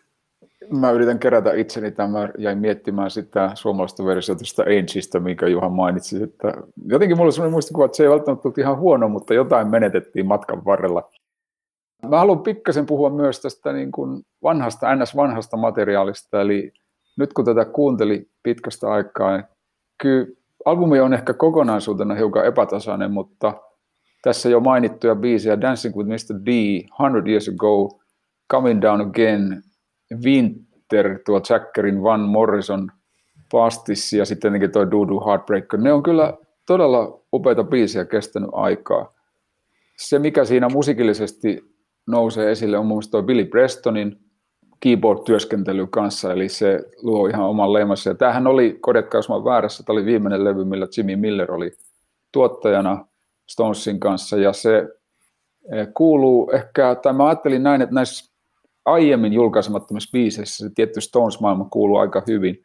[0.70, 6.22] Mä yritän kerätä itseni tämän, jäin miettimään sitä suomalaista versiota Angista, minkä Juhan mainitsi.
[6.22, 6.54] Että
[6.86, 10.26] jotenkin mulla on sellainen muistikuva, että se ei välttämättä ollut ihan huono, mutta jotain menetettiin
[10.26, 11.10] matkan varrella.
[12.08, 16.72] Mä haluan pikkasen puhua myös tästä niin kuin vanhasta, ns-vanhasta materiaalista, eli
[17.16, 19.46] nyt kun tätä kuunteli pitkästä aikaa, niin
[20.02, 20.26] kyllä
[20.64, 23.54] albumi on ehkä kokonaisuutena hiukan epätasainen, mutta
[24.22, 26.40] tässä jo mainittuja biisejä Dancing with Mr.
[26.46, 26.48] D,
[26.98, 28.00] 100 Years Ago,
[28.50, 29.62] Coming Down Again,
[30.24, 32.90] Winter, tuo Jackerin Van Morrison
[33.52, 35.80] pastissi ja sitten tietenkin tuo Doodoo Heartbreaker.
[35.80, 36.34] Ne on kyllä
[36.66, 39.14] todella upeita biisejä kestänyt aikaa.
[39.96, 41.64] Se, mikä siinä musiikillisesti
[42.06, 44.16] nousee esille, on mun mielestä Billy Prestonin
[44.84, 48.10] keyboard-työskentely kanssa, eli se luo ihan oman leimansa.
[48.10, 51.72] Ja tämähän oli, korjatkaa mä väärässä, tämä oli viimeinen levy, millä Jimmy Miller oli
[52.32, 53.06] tuottajana
[53.46, 54.88] Stonesin kanssa, ja se
[55.72, 58.34] eh, kuuluu ehkä, tai mä ajattelin näin, että näissä
[58.84, 62.64] aiemmin julkaisemattomissa biiseissä se tietty Stones-maailma kuuluu aika hyvin,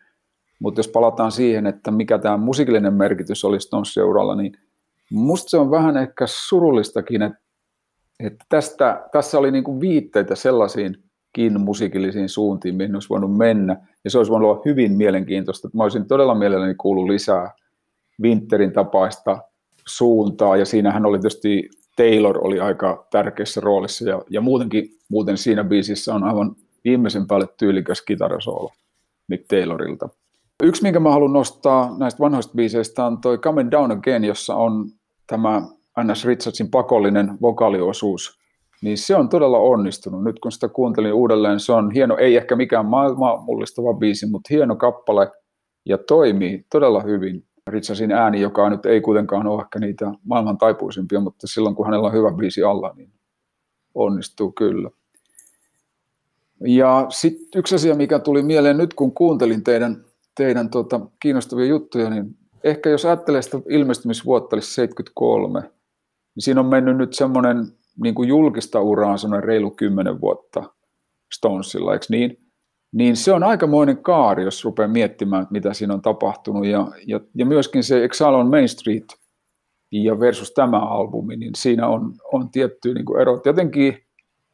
[0.59, 4.53] mutta jos palataan siihen, että mikä tämä musiikillinen merkitys oli Stonesin uralla, niin
[5.11, 7.39] musta se on vähän ehkä surullistakin, että,
[8.19, 11.08] että tästä, tässä oli niinku viitteitä sellaisiin
[11.61, 13.87] musiikillisiin suuntiin, mihin olisi voinut mennä.
[14.03, 15.69] ja se olisi voinut olla hyvin mielenkiintoista.
[15.73, 17.51] Mä olisin todella mielelläni kuullut lisää
[18.21, 19.37] Winterin tapaista
[19.87, 25.63] suuntaa, ja siinähän oli tietysti Taylor oli aika tärkeässä roolissa, ja, ja muutenkin muuten siinä
[25.63, 28.71] biisissä on aivan viimeisen päälle tyylikäs kitarasoolo
[29.27, 30.09] Nick Taylorilta.
[30.63, 34.85] Yksi, minkä mä haluan nostaa näistä vanhoista biiseistä on toi Coming Down Again, jossa on
[35.27, 35.61] tämä
[35.95, 38.38] Annas Richardsin pakollinen vokaaliosuus,
[38.81, 40.23] niin se on todella onnistunut.
[40.23, 44.47] Nyt kun sitä kuuntelin uudelleen, se on hieno, ei ehkä mikään maailmaa mullistava biisi, mutta
[44.51, 45.31] hieno kappale
[45.85, 47.45] ja toimii todella hyvin.
[47.67, 52.07] Richardsin ääni, joka nyt ei kuitenkaan ole ehkä niitä maailman taipuisimpia, mutta silloin kun hänellä
[52.07, 53.11] on hyvä biisi alla, niin
[53.95, 54.89] onnistuu kyllä.
[56.67, 62.09] Ja sitten yksi asia, mikä tuli mieleen nyt, kun kuuntelin teidän, teidän tota, kiinnostavia juttuja,
[62.09, 68.15] niin ehkä jos ajattelee sitä ilmestymisvuotta, eli 73, niin siinä on mennyt nyt semmoinen niin
[68.15, 70.63] kuin julkista uraa semmoinen reilu kymmenen vuotta
[71.33, 72.37] Stonesilla, eikö niin?
[72.91, 76.65] Niin se on aikamoinen kaari, jos rupeaa miettimään, mitä siinä on tapahtunut.
[76.65, 79.05] Ja, ja, ja myöskin se Exile on Main Street
[79.91, 83.45] ja versus tämä albumi, niin siinä on, on tietty niin erot.
[83.45, 83.97] Jotenkin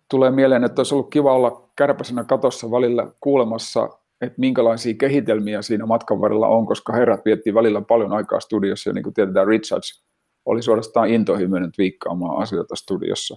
[0.09, 3.89] tulee mieleen, että olisi ollut kiva olla kärpäsenä katossa välillä kuulemassa,
[4.21, 8.93] että minkälaisia kehitelmiä siinä matkan varrella on, koska herrat vietti välillä paljon aikaa studiossa, ja
[8.93, 10.04] niin kuin tiedetään, Richards
[10.45, 13.35] oli suorastaan intohimoinen viikkaamaan asioita studiossa.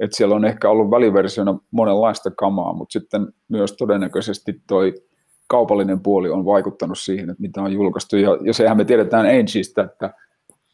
[0.00, 4.94] Et siellä on ehkä ollut väliversiona monenlaista kamaa, mutta sitten myös todennäköisesti toi
[5.46, 8.16] kaupallinen puoli on vaikuttanut siihen, että mitä on julkaistu.
[8.16, 10.14] Ja, ja sehän me tiedetään Angieista, että,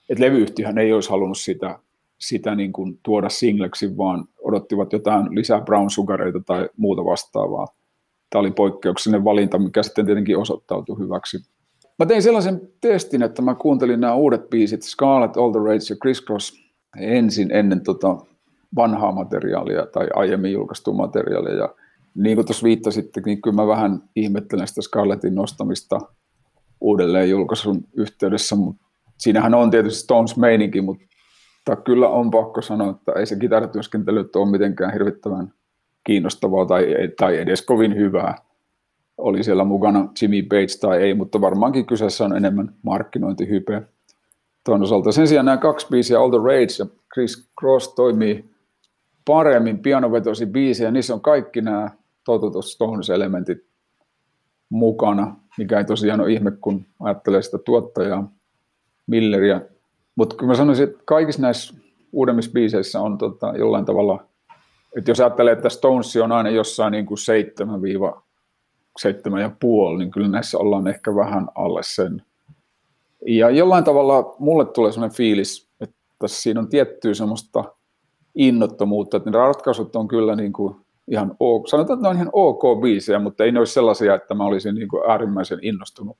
[0.09, 1.79] että levyyhtiöhän ei olisi halunnut sitä
[2.21, 7.67] sitä niin kuin tuoda singleksi, vaan odottivat jotain lisää brown sugareita tai muuta vastaavaa.
[8.31, 11.39] Tämä oli poikkeuksellinen valinta, mikä sitten tietenkin osoittautui hyväksi.
[12.01, 15.97] Mä tein sellaisen testin, että mä kuuntelin nämä uudet biisit, Scarlet, All the Rage ja
[16.03, 16.53] Crisscross,
[16.97, 18.17] ensin ennen tota
[18.77, 21.55] vanhaa materiaalia tai aiemmin julkaistua materiaalia.
[21.55, 21.75] Ja
[22.15, 26.01] niin kuin tuossa viittasitte, niin kyllä mä vähän ihmettelen sitä Scarletin nostamista
[26.81, 28.87] uudelleen julkaisun yhteydessä, mutta
[29.19, 34.51] siinähän on tietysti Stones meininki, mutta kyllä on pakko sanoa, että ei se kitaratyöskentely ole
[34.51, 35.53] mitenkään hirvittävän
[36.07, 36.87] kiinnostavaa tai,
[37.19, 38.50] tai edes kovin hyvää.
[39.21, 43.83] Oli siellä mukana Jimmy Page tai ei, mutta varmaankin kyseessä on enemmän markkinointihype
[44.65, 45.13] tuon osalta.
[45.13, 48.51] Sen sijaan nämä kaksi biisiä, All the Rage ja Chris Cross toimii
[49.25, 50.91] paremmin pianovetosi biisejä.
[50.91, 51.91] Niissä on kaikki nämä
[52.25, 53.65] totutut Stones-elementit
[54.69, 58.33] mukana, mikä ei tosiaan ole ihme, kun ajattelee sitä tuottajaa
[59.07, 59.61] Milleria
[60.21, 61.75] mutta kyllä mä sanoisin, että kaikissa näissä
[62.13, 64.25] uudemmissa biiseissä on tota, jollain tavalla,
[64.97, 67.83] että jos ajattelee, että Stones on aina jossain niin kuin 7
[69.01, 72.23] seitsemän ja puoli, niin kyllä näissä ollaan ehkä vähän alle sen.
[73.27, 77.65] Ja jollain tavalla mulle tulee sellainen fiilis, että siinä on tiettyä semmoista
[78.35, 80.77] innottomuutta, että ne ratkaisut on kyllä niin kuin
[81.09, 81.69] ihan ok.
[81.69, 84.75] Sanotaan, että ne on ihan ok biisejä, mutta ei ne olisi sellaisia, että mä olisin
[84.75, 86.17] niin kuin äärimmäisen innostunut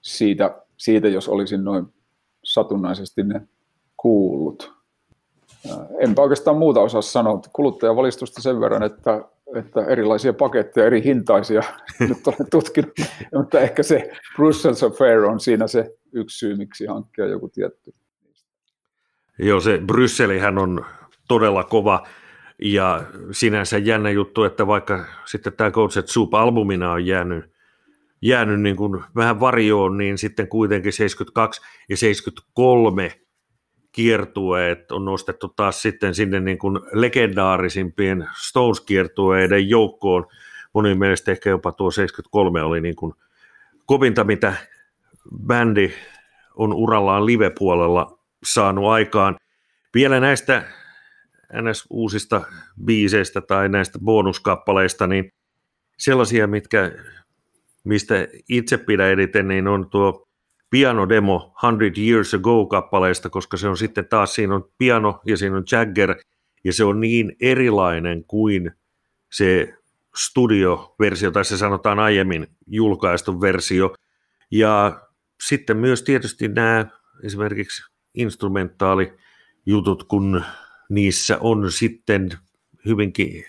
[0.00, 1.86] siitä, siitä, jos olisin noin
[2.44, 3.48] satunnaisesti ne
[3.96, 4.72] kuullut.
[5.98, 11.62] Enpä oikeastaan muuta osaa sanoa, kuluttajavalistusta sen verran, että, että erilaisia paketteja, eri hintaisia
[12.08, 12.92] nyt olen tutkinut,
[13.34, 17.94] mutta ehkä se Brussels Affair on siinä se yksi syy, miksi hankkia joku tietty.
[19.38, 20.84] Joo, se Brysselihän on
[21.28, 22.06] todella kova
[22.62, 27.44] ja sinänsä jännä juttu, että vaikka sitten tämä Coach Soup-albumina on jäänyt
[28.22, 33.20] jäänyt niin kuin vähän varjoon, niin sitten kuitenkin 72 ja 73
[33.98, 40.26] kiertueet on nostettu taas sitten sinne niin kuin legendaarisimpien Stones-kiertueiden joukkoon.
[40.72, 43.14] Monin mielestä ehkä jopa tuo 73 oli niin kuin
[43.86, 44.54] kovinta, mitä
[45.46, 45.92] bändi
[46.54, 49.36] on urallaan live-puolella saanut aikaan.
[49.94, 50.62] Vielä näistä
[51.62, 51.86] ns.
[51.90, 52.42] uusista
[52.84, 55.32] biiseistä tai näistä bonuskappaleista, niin
[55.98, 56.92] sellaisia, mitkä
[57.84, 58.14] mistä
[58.48, 60.27] itse pidän eniten, niin on tuo
[60.70, 65.64] pianodemo 100 Years Ago-kappaleesta, koska se on sitten taas, siinä on piano ja siinä on
[65.72, 66.14] Jagger,
[66.64, 68.72] ja se on niin erilainen kuin
[69.32, 69.74] se
[70.16, 73.94] studioversio, tai se sanotaan aiemmin julkaistu versio.
[74.50, 75.00] Ja
[75.42, 76.86] sitten myös tietysti nämä
[77.24, 77.82] esimerkiksi
[78.14, 80.44] instrumentaalijutut, kun
[80.88, 82.30] niissä on sitten
[82.86, 83.44] hyvinkin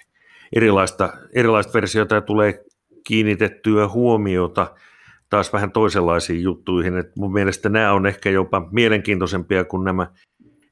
[0.56, 2.64] erilaista, erilaista versiota ja tulee
[3.04, 4.76] kiinnitettyä huomiota
[5.30, 6.98] taas vähän toisenlaisiin juttuihin.
[6.98, 10.08] Et mun mielestä nämä on ehkä jopa mielenkiintoisempia kuin nämä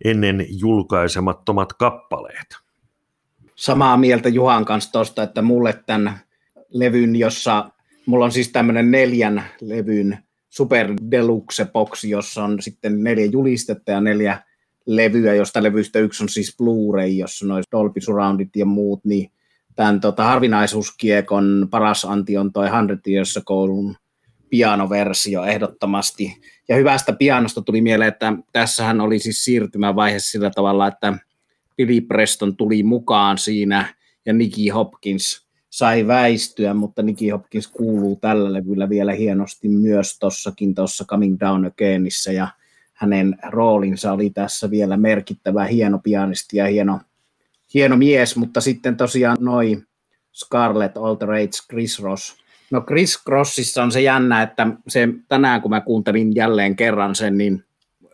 [0.05, 2.47] ennen julkaisemattomat kappaleet.
[3.55, 6.19] Samaa mieltä Juhan kanssa tuosta, että mulle tämän
[6.69, 7.69] levyn, jossa
[8.05, 10.17] mulla on siis tämmöinen neljän levyn
[10.49, 14.43] Super Deluxe box, jossa on sitten neljä julistetta ja neljä
[14.85, 19.31] levyä, josta levyistä yksi on siis Blu-ray, jossa on Dolby Surroundit ja muut, niin
[19.75, 23.95] tämän tota, harvinaisuuskiekon paras anti on toi 100 Years koulun
[24.49, 26.37] pianoversio ehdottomasti.
[26.69, 31.13] Ja hyvästä pianosta tuli mieleen, että tässähän oli siis siirtymävaihe sillä tavalla, että
[31.77, 33.93] Billy Preston tuli mukaan siinä
[34.25, 40.75] ja Nicky Hopkins sai väistyä, mutta Nicky Hopkins kuuluu tällä levyllä vielä hienosti myös tossakin
[40.75, 42.47] tuossa Coming Down Againissa ja
[42.93, 46.99] hänen roolinsa oli tässä vielä merkittävä, hieno pianisti ja hieno,
[47.73, 49.81] hieno mies, mutta sitten tosiaan noi
[50.33, 52.46] Scarlett Age, Chris Ross.
[52.71, 57.37] No Chris Crossissa on se jännä, että se tänään kun mä kuuntelin jälleen kerran sen,
[57.37, 57.63] niin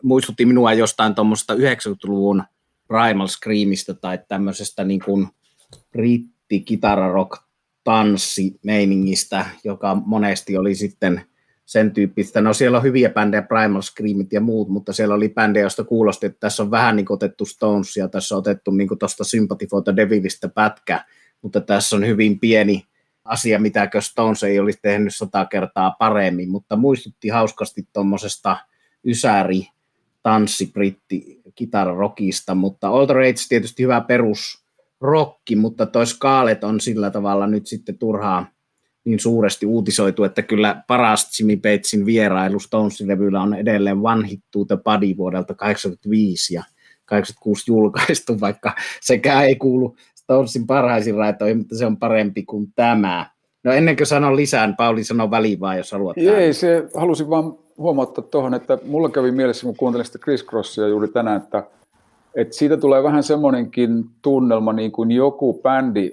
[0.02, 2.44] muistutti minua jostain tuommoista 90-luvun
[2.88, 5.28] Primal Screamista tai tämmöisestä niin kuin
[5.92, 7.42] britti kitararock
[7.84, 11.20] tanssimeiningistä, joka monesti oli sitten
[11.64, 12.40] sen tyyppistä.
[12.40, 16.26] No siellä on hyviä bändejä, Primal Screamit ja muut, mutta siellä oli bändejä, joista kuulosti,
[16.26, 19.96] että tässä on vähän niin otettu Stonesia, tässä on otettu niin tuosta Sympathy for the
[19.96, 21.04] Devilistä pätkä,
[21.42, 22.84] mutta tässä on hyvin pieni
[23.24, 28.56] asia, mitäkö Stones ei olisi tehnyt sata kertaa paremmin, mutta muistutti hauskasti tuommoisesta
[29.06, 29.68] ysäri
[30.22, 34.64] tanssi britti kitararokista, mutta the Rage tietysti hyvä perus
[35.00, 38.46] rokki, mutta toi Scarlett on sillä tavalla nyt sitten turhaa
[39.04, 44.64] niin suuresti uutisoitu, että kyllä paras Jimmy Batesin vierailu Stones-levyllä on edelleen One Hit to
[44.64, 46.64] the Body vuodelta 85 ja
[47.04, 53.26] 86 julkaistu, vaikka sekään ei kuulu Stonesin parhaisiin raitoihin, mutta se on parempi kuin tämä.
[53.64, 56.18] No ennen kuin sanon lisään, Pauli sanoo väliin vaan, jos haluat.
[56.18, 60.88] Ei, se halusin vaan huomauttaa tuohon, että mulla kävi mielessä, kun kuuntelin sitä Chris Crossia
[60.88, 61.62] juuri tänään, että,
[62.34, 66.10] että siitä tulee vähän semmoinenkin tunnelma, niin kuin joku bändi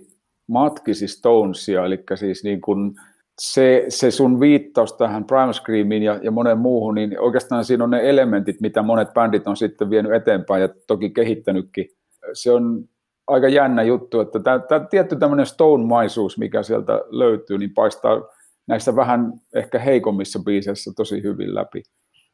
[0.48, 2.96] matkisi Stonesia, eli siis niin kuin
[3.42, 7.92] se, se sun viittaus tähän Prime Screamiin ja, ja monen muuhun, niin oikeastaan siinä on
[7.92, 11.86] ne elementit, mitä monet bändit on sitten vienyt eteenpäin ja toki kehittänytkin.
[12.34, 12.84] Se on
[13.32, 18.22] aika jännä juttu, että tämä, tämä tietty tämmöinen Stone-maisuus, mikä sieltä löytyy, niin paistaa
[18.68, 21.84] näissä vähän ehkä heikommissa biiseissä tosi hyvin läpi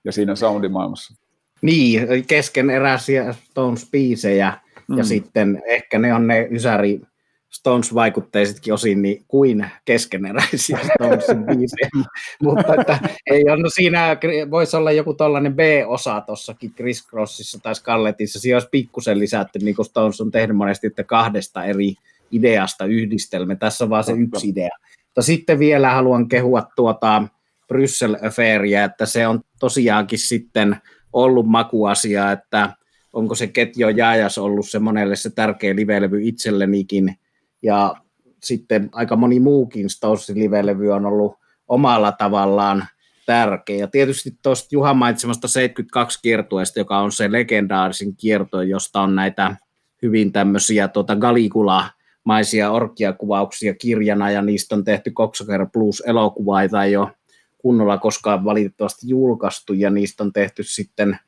[0.03, 1.23] ja siinä soundimaailmassa.
[1.61, 4.53] Niin, keskeneräisiä Stones-biisejä
[4.87, 4.97] mm.
[4.97, 7.01] ja sitten ehkä ne on ne Ysäri
[7.49, 11.89] Stones-vaikutteisetkin osin niin kuin keskeneräisiä Stonesin biisejä,
[12.43, 12.99] mutta että
[13.31, 14.17] ei on, no siinä
[14.51, 19.75] voisi olla joku tällainen B-osa tuossakin Chris Crossissa tai Scarlettissa, siinä olisi pikkusen lisätty, niin
[19.75, 21.93] kuin Stones on tehnyt monesti, että kahdesta eri
[22.31, 24.69] ideasta yhdistelmä, tässä on vaan se yksi idea.
[25.05, 27.23] Mutta sitten vielä haluan kehua tuota
[27.67, 30.77] Bryssel Affairia, että se on tosiaankin sitten
[31.13, 32.73] ollut makuasia, että
[33.13, 37.15] onko se Ketjo Jaajas ollut se monelle se tärkeä livelevy itsellenikin,
[37.63, 37.95] ja
[38.43, 41.35] sitten aika moni muukin Stonesin live-levy on ollut
[41.67, 42.85] omalla tavallaan
[43.25, 43.77] tärkeä.
[43.77, 49.55] Ja tietysti tuosta Juhan mainitsemasta 72 kiertueesta, joka on se legendaarisin kierto, josta on näitä
[50.01, 51.89] hyvin tämmöisiä tuota Galikula
[52.23, 57.11] maisia orkiakuvauksia kirjana, ja niistä on tehty Coxaker Plus elokuvaita jo
[57.57, 61.19] kunnolla koskaan valitettavasti julkaistu, ja niistä on tehty sitten,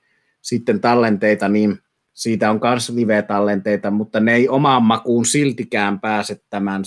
[0.42, 1.80] sitten tallenteita, niin
[2.20, 6.84] siitä on myös live-tallenteita, mutta ne ei omaan makuun siltikään pääse tämän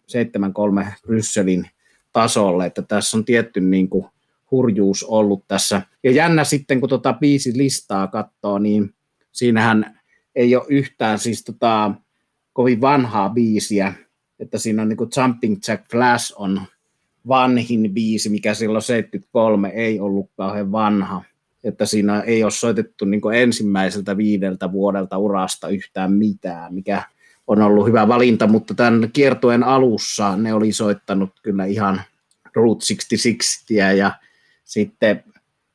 [0.83, 1.69] 7.3 Brysselin
[2.13, 4.07] tasolle, että tässä on tietty niin kuin
[4.51, 5.83] hurjuus ollut tässä.
[6.03, 8.95] Ja jännä sitten, kun tuota biisi listaa katsoo, niin
[9.33, 10.01] siinähän
[10.35, 11.95] ei ole yhtään siis tota,
[12.53, 13.95] kovin vanhaa biisiä,
[14.39, 16.61] että siinä on niin kuin Jumping Jack Flash on
[17.29, 21.25] vanhin biisi, mikä silloin 73 ei ollut kauhean vanha
[21.65, 27.03] että siinä ei ole soitettu niin ensimmäiseltä viideltä vuodelta urasta yhtään mitään, mikä
[27.47, 32.03] on ollut hyvä valinta, mutta tämän kiertueen alussa ne oli soittanut kyllä ihan
[32.55, 34.13] Route 66 ja
[34.65, 35.25] sitten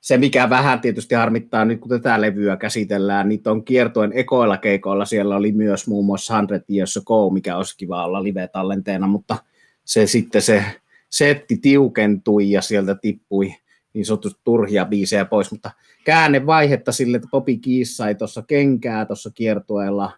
[0.02, 5.06] se, mikä vähän tietysti harmittaa nyt, kun tätä levyä käsitellään, niin on kiertoen ekoilla keikoilla
[5.06, 9.38] siellä oli myös muun muassa 100 Years Ago, mikä olisi kiva olla live-tallenteena, mutta
[9.86, 10.63] se sitten se
[11.10, 13.56] setti tiukentui ja sieltä tippui
[13.98, 15.72] niin sanotusti turhia biisejä pois, mutta
[16.06, 20.12] käännevaihetta sille, että Popi Kiis sai tuossa kenkää tuossa kiertueella,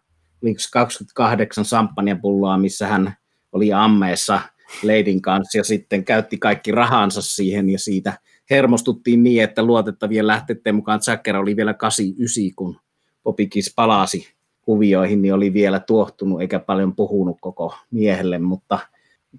[0.44, 3.14] oliko 28 samppanjapulloa, missä hän
[3.52, 4.42] oli ammeessa
[4.84, 8.14] Leidin kanssa ja sitten käytti kaikki rahansa siihen ja siitä
[8.50, 12.80] hermostuttiin niin, että luotettavien lähteiden mukaan Jacker oli vielä 89, kun
[13.24, 18.80] Popi Kiis palasi kuvioihin, niin oli vielä tuohtunut eikä paljon puhunut koko miehelle, mutta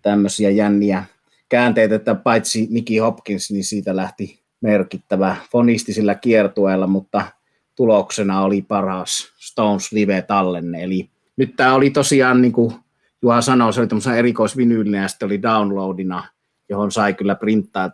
[0.03, 1.05] tämmöisiä jänniä
[1.49, 7.25] käänteet, että paitsi Nicky Hopkins, niin siitä lähti merkittävä fonistisilla kiertueella, mutta
[7.77, 10.83] tuloksena oli paras Stones live-tallenne.
[10.83, 12.75] Eli nyt tämä oli tosiaan, niin kuin
[13.23, 16.29] Juha sanoi, se oli tämmöisen erikoisvinyylinen ja sitten oli downloadina,
[16.69, 17.37] johon sai kyllä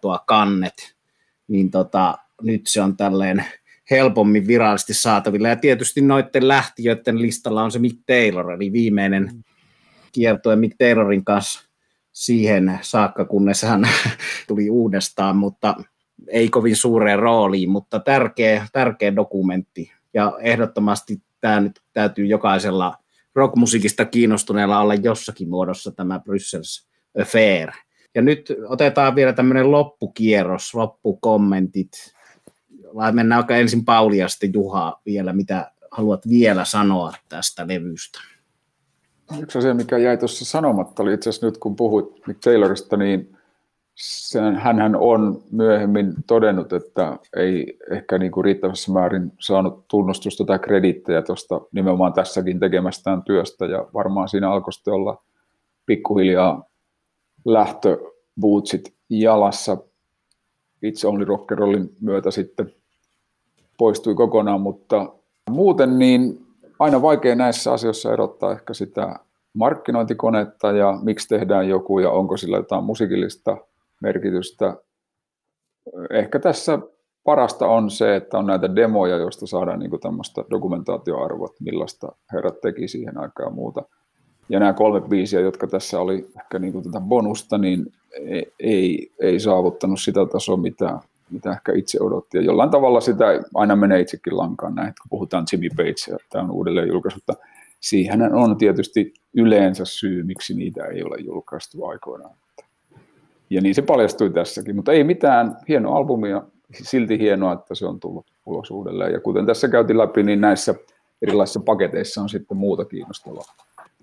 [0.01, 0.97] tuo kannet.
[1.49, 3.45] Niin tota, nyt se on tälleen
[3.91, 5.49] helpommin virallisesti saatavilla.
[5.49, 9.45] Ja tietysti noiden lähtiöiden listalla on se Mick Taylor, eli viimeinen
[10.13, 11.69] kiertue Mick Taylorin kanssa
[12.13, 13.89] siihen saakka, kunnes hän
[14.49, 15.75] tuli uudestaan, mutta
[16.29, 19.93] ei kovin suureen rooliin, mutta tärkeä, tärkeä dokumentti.
[20.15, 22.95] Ja ehdottomasti tämä nyt täytyy jokaisella
[23.35, 26.89] rockmusiikista kiinnostuneella olla jossakin muodossa tämä Bryssels
[27.21, 27.71] Affair.
[28.15, 31.91] Ja nyt otetaan vielä tämmöinen loppukierros, loppukommentit.
[33.13, 38.19] Mennään aika ensin Pauliasti Juha vielä, mitä haluat vielä sanoa tästä levystä?
[39.41, 42.07] Yksi asia, mikä jäi tuossa sanomatta, oli itse asiassa nyt kun puhuit
[42.45, 43.36] Taylorista, niin
[44.57, 51.23] hän on myöhemmin todennut, että ei ehkä niin kuin riittävässä määrin saanut tunnustusta tai krediittejä
[51.23, 55.23] tuosta nimenomaan tässäkin tekemästään työstä, ja varmaan siinä alkoi olla
[55.87, 56.65] pikkuhiljaa
[57.45, 59.77] lähtöbootsit jalassa.
[60.83, 62.73] Itse Only Rock'n'Rollin myötä sitten
[63.79, 65.13] poistui kokonaan, mutta
[65.51, 66.47] muuten niin
[66.79, 69.19] aina vaikea näissä asioissa erottaa ehkä sitä
[69.55, 73.57] markkinointikonetta ja miksi tehdään joku ja onko sillä jotain musiikillista
[74.01, 74.77] merkitystä.
[76.11, 76.79] Ehkä tässä
[77.25, 82.89] parasta on se, että on näitä demoja, joista saadaan niin tämmöistä dokumentaatioarvoa, millaista herrat teki
[82.89, 83.83] siihen aikaan ja muuta.
[84.49, 89.41] Ja nämä kolme biisiä, jotka tässä oli ehkä niin tätä bonusta, niin ei, ei, ei
[89.41, 90.99] saavuttanut sitä tasoa, mitä,
[91.31, 92.39] mitä ehkä itse odotti.
[92.39, 93.25] Ja jollain tavalla sitä
[93.55, 97.21] aina menee itsekin lankaan näin, kun puhutaan Jimmy Page ja tämä on uudelleen julkaistu.
[97.81, 102.35] Siihen on tietysti yleensä syy, miksi niitä ei ole julkaistu aikoinaan.
[103.51, 106.43] Ja niin se paljastui tässäkin, mutta ei mitään hieno albumia,
[106.73, 109.13] silti hienoa, että se on tullut ulos uudelleen.
[109.13, 110.75] Ja kuten tässä käytiin läpi, niin näissä
[111.23, 113.55] erilaisissa paketeissa on sitten muuta kiinnostavaa.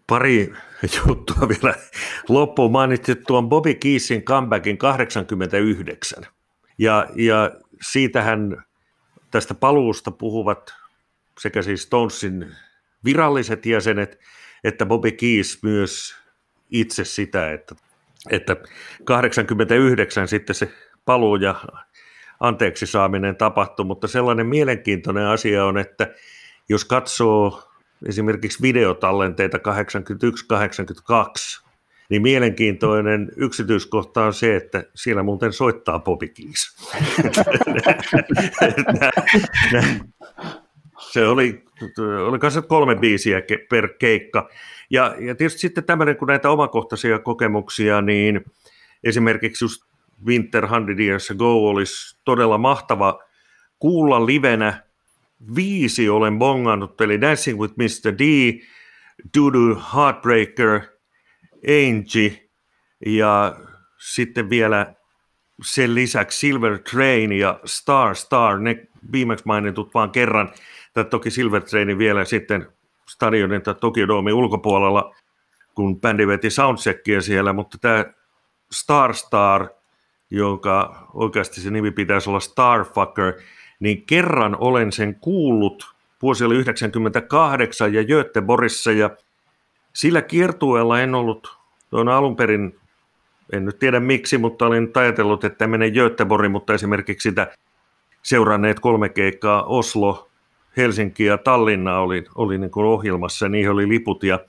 [0.07, 0.53] Pari
[1.07, 1.75] juttua vielä
[2.29, 2.71] loppuun.
[2.71, 6.23] Mainitsit tuon Bobby Keesin comebackin 89.
[6.77, 7.51] Ja, ja
[7.91, 8.63] siitähän
[9.31, 10.73] tästä paluusta puhuvat
[11.39, 12.51] sekä siis Stonesin
[13.05, 14.19] viralliset jäsenet,
[14.63, 16.15] että Bobby Keys myös
[16.71, 17.75] itse sitä, että
[18.29, 18.55] että
[19.05, 20.71] 89 sitten se
[21.05, 21.55] paluu ja
[22.39, 26.07] anteeksi saaminen tapahtui, mutta sellainen mielenkiintoinen asia on, että
[26.69, 27.63] jos katsoo
[28.05, 29.61] esimerkiksi videotallenteita 81-82,
[32.09, 36.75] niin mielenkiintoinen yksityiskohta on se, että siellä muuten soittaa Bobby Keys.
[41.11, 41.65] se oli,
[42.27, 44.49] oli kolme biisiä per keikka,
[44.89, 48.45] ja, ja tietysti sitten tämmöinen, kun näitä omakohtaisia kokemuksia, niin
[49.03, 49.83] esimerkiksi just
[50.25, 53.19] Winter 100 Years Ago olisi todella mahtava
[53.79, 54.83] kuulla livenä.
[55.55, 58.13] Viisi olen bongannut, eli Dancing with Mr.
[58.17, 58.53] D,
[59.37, 60.81] Dudu Heartbreaker,
[61.67, 62.49] Angie
[63.05, 63.55] ja
[63.97, 64.93] sitten vielä
[65.63, 70.53] sen lisäksi Silver Train ja Star Star, ne viimeksi mainitut vaan kerran,
[70.93, 72.67] tai toki Silver Trainin vielä sitten
[73.09, 75.15] stadionin tai Tokyo Dome ulkopuolella,
[75.75, 78.05] kun bändi veti soundcheckia siellä, mutta tämä
[78.71, 79.67] Star Star,
[80.29, 83.33] jonka oikeasti se nimi pitäisi olla Starfucker,
[83.79, 89.09] niin kerran olen sen kuullut, vuosi oli 98 ja Göteborissa ja
[89.93, 91.57] sillä kiertueella en ollut
[91.89, 92.79] tuon alun perin,
[93.53, 97.47] en nyt tiedä miksi, mutta olin ajatellut, että menee Göteborgin, mutta esimerkiksi sitä
[98.23, 100.29] seuranneet kolme keikkaa Oslo,
[100.77, 104.23] Helsinki ja Tallinna oli, oli niin kuin ohjelmassa niihin oli liput.
[104.23, 104.39] Ja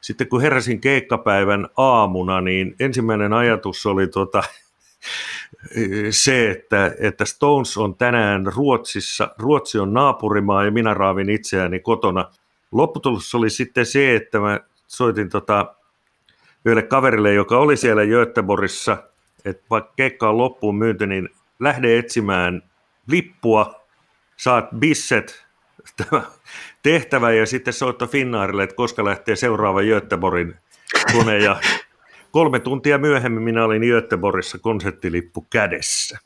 [0.00, 4.42] sitten kun heräsin keikkapäivän aamuna, niin ensimmäinen ajatus oli tota,
[6.10, 12.30] se, että, että Stones on tänään Ruotsissa, Ruotsi on naapurimaa ja minä raavin itseäni kotona.
[12.72, 15.74] Lopputulos oli sitten se, että mä soitin tota,
[16.64, 18.96] yhdelle kaverille, joka oli siellä Göteborgissa,
[19.44, 21.28] että vaikka keikka on loppuun myynty, niin
[21.60, 22.62] lähde etsimään
[23.06, 23.84] lippua,
[24.36, 25.43] saat bisset
[25.96, 26.22] tämä
[26.82, 30.54] tehtävä ja sitten soitto Finnaarille, että koska lähtee seuraava Göteborgin
[31.12, 31.60] kone ja
[32.30, 36.18] kolme tuntia myöhemmin minä olin Göteborgissa konserttilippu kädessä.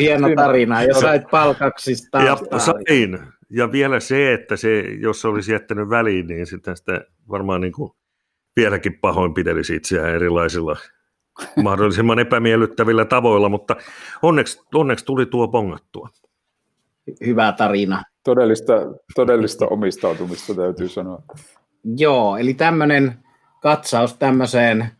[0.00, 2.22] Hieno tarina, ja sait palkaksista.
[2.22, 3.18] Ja sain.
[3.50, 7.92] Ja vielä se, että se, jos olisi jättänyt väliin, niin sitten sitä varmaan niin kuin
[8.56, 10.76] vieläkin pahoinpidelisi itseään erilaisilla
[11.62, 13.76] mahdollisimman epämiellyttävillä tavoilla, mutta
[14.22, 16.08] onneksi, onneksi tuli tuo pongattua
[17.26, 18.02] hyvä tarina.
[18.24, 18.72] Todellista,
[19.14, 21.22] todellista omistautumista täytyy sanoa.
[21.96, 23.14] Joo, eli tämmöinen
[23.60, 24.90] katsaus tämmöiseen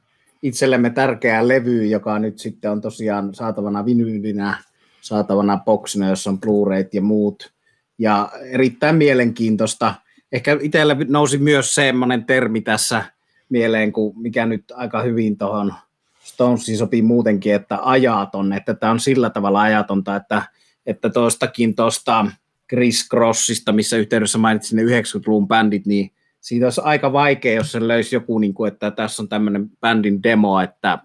[0.42, 4.56] itsellemme tärkeään levyyn, joka nyt sitten on tosiaan saatavana vinyylinä,
[5.00, 7.52] saatavana boxina, jossa on Blu-rayt ja muut.
[7.98, 9.94] Ja erittäin mielenkiintoista.
[10.32, 13.04] Ehkä itselle nousi myös semmoinen termi tässä
[13.48, 15.74] mieleen, kuin mikä nyt aika hyvin tuohon
[16.24, 20.42] Stonesiin sopii muutenkin, että ajaton, että tämä on sillä tavalla ajatonta, että
[20.86, 22.26] että tuostakin tuosta
[22.68, 26.10] Chris Crossista, missä yhteydessä mainitsin ne 90-luvun bändit, niin
[26.40, 30.22] siitä olisi aika vaikea, jos se löysi joku, niin kuin, että tässä on tämmöinen bändin
[30.22, 30.98] demo, että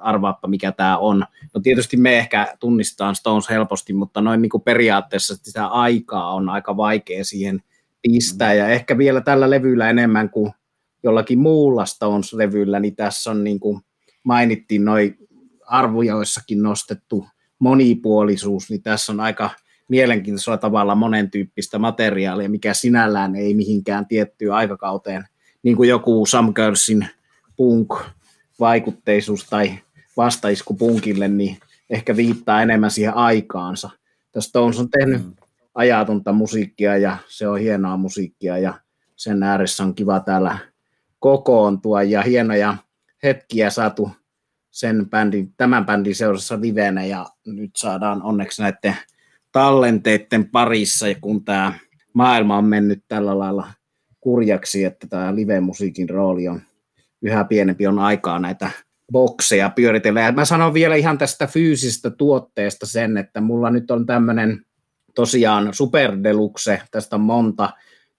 [0.00, 1.24] arvaappa mikä tämä on.
[1.54, 6.48] No tietysti me ehkä tunnistetaan Stones helposti, mutta noin niin kuin periaatteessa sitä aikaa on
[6.48, 7.62] aika vaikea siihen
[8.02, 10.52] pistää, ja ehkä vielä tällä levyllä enemmän kuin
[11.02, 13.80] jollakin muulla Stones-levyllä, niin tässä on niin kuin
[14.22, 15.18] mainittiin noin
[15.66, 17.26] arvojoissakin nostettu
[17.62, 19.50] monipuolisuus, niin tässä on aika
[19.88, 25.24] mielenkiintoisella tavalla monentyyppistä materiaalia, mikä sinällään ei mihinkään tiettyyn aikakauteen,
[25.62, 27.08] niin kuin joku Sam Girlsin
[27.56, 29.78] punk-vaikutteisuus tai
[30.16, 31.58] vastaisku punkille, niin
[31.90, 33.90] ehkä viittaa enemmän siihen aikaansa.
[34.32, 35.32] Tässä Stones on tehnyt mm.
[35.74, 38.74] ajatonta musiikkia ja se on hienoa musiikkia ja
[39.16, 40.58] sen ääressä on kiva täällä
[41.18, 42.76] kokoontua ja hienoja
[43.22, 44.10] hetkiä saatu
[44.72, 48.96] sen bändin, tämän bändin seurassa livenä ja nyt saadaan onneksi näiden
[49.52, 51.72] tallenteiden parissa, ja kun tämä
[52.12, 53.70] maailma on mennyt tällä lailla
[54.20, 56.62] kurjaksi, että tämä live-musiikin rooli on
[57.22, 58.70] yhä pienempi, on aikaa näitä
[59.12, 60.20] bokseja pyöritellä.
[60.20, 64.64] Ja mä sanon vielä ihan tästä fyysisestä tuotteesta sen, että mulla nyt on tämmöinen
[65.14, 67.70] tosiaan Super Deluxe, tästä on monta,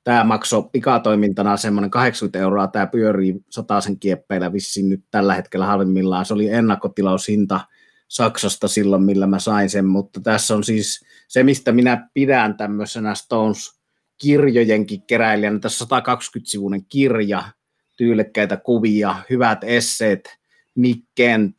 [0.03, 3.43] tämä maksoi pikatoimintana semmoinen 80 euroa, tämä pyörii
[3.79, 6.25] sen kieppeillä vissiin nyt tällä hetkellä halvimmillaan.
[6.25, 7.59] Se oli ennakkotilaushinta
[8.07, 13.15] Saksasta silloin, millä mä sain sen, mutta tässä on siis se, mistä minä pidän tämmöisenä
[13.15, 15.59] Stones-kirjojenkin keräilijänä.
[15.59, 17.43] Tässä 120-sivuinen kirja,
[17.97, 20.37] tyylekkäitä kuvia, hyvät esseet,
[20.75, 21.55] Nick Kent,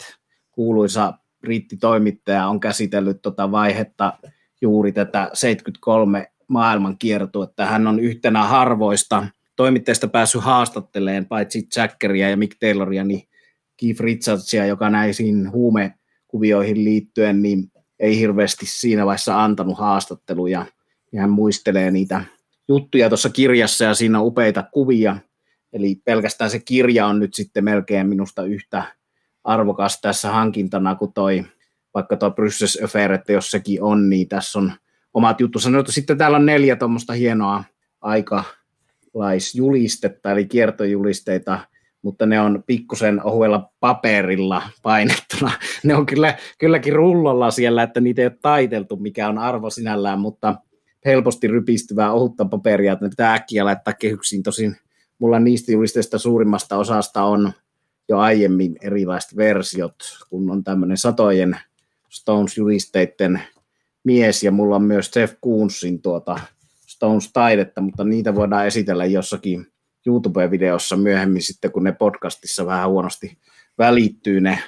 [0.52, 4.18] kuuluisa brittitoimittaja, on käsitellyt tuota vaihetta
[4.60, 6.96] juuri tätä 73 maailman
[7.44, 9.26] että hän on yhtenä harvoista
[9.56, 13.28] toimittajista päässyt haastatteleen paitsi Jackeria ja Mick Tayloria, niin
[13.76, 20.66] Keith Richardsia, joka näisiin huumekuvioihin liittyen, niin ei hirveästi siinä vaiheessa antanut haastatteluja.
[21.12, 22.24] Ja hän muistelee niitä
[22.68, 25.16] juttuja tuossa kirjassa ja siinä on upeita kuvia.
[25.72, 28.84] Eli pelkästään se kirja on nyt sitten melkein minusta yhtä
[29.44, 31.44] arvokas tässä hankintana kuin toi,
[31.94, 34.72] vaikka tuo Brysses Affair, että jos sekin on, niin tässä on
[35.14, 35.70] omat juttunsa.
[35.70, 37.64] No, sitten täällä on neljä tuommoista hienoa
[38.00, 41.58] aikalaisjulistetta, eli kiertojulisteita,
[42.02, 45.50] mutta ne on pikkusen ohuella paperilla painettuna.
[45.84, 50.20] Ne on kyllä, kylläkin rullolla siellä, että niitä ei ole taiteltu, mikä on arvo sinällään,
[50.20, 50.54] mutta
[51.04, 54.42] helposti rypistyvää ohutta paperia, että ne pitää äkkiä laittaa kehyksiin.
[54.42, 54.76] Tosin
[55.18, 57.52] mulla niistä julisteista suurimmasta osasta on
[58.08, 59.94] jo aiemmin erilaiset versiot,
[60.30, 61.56] kun on tämmöinen satojen
[62.08, 63.40] Stones-julisteiden
[64.04, 66.40] mies, ja mulla on myös Jeff Koonsin tuota
[66.86, 69.66] Stones-taidetta, mutta niitä voidaan esitellä jossakin
[70.06, 73.38] YouTube-videossa myöhemmin sitten, kun ne podcastissa vähän huonosti
[73.78, 74.58] välittyy ne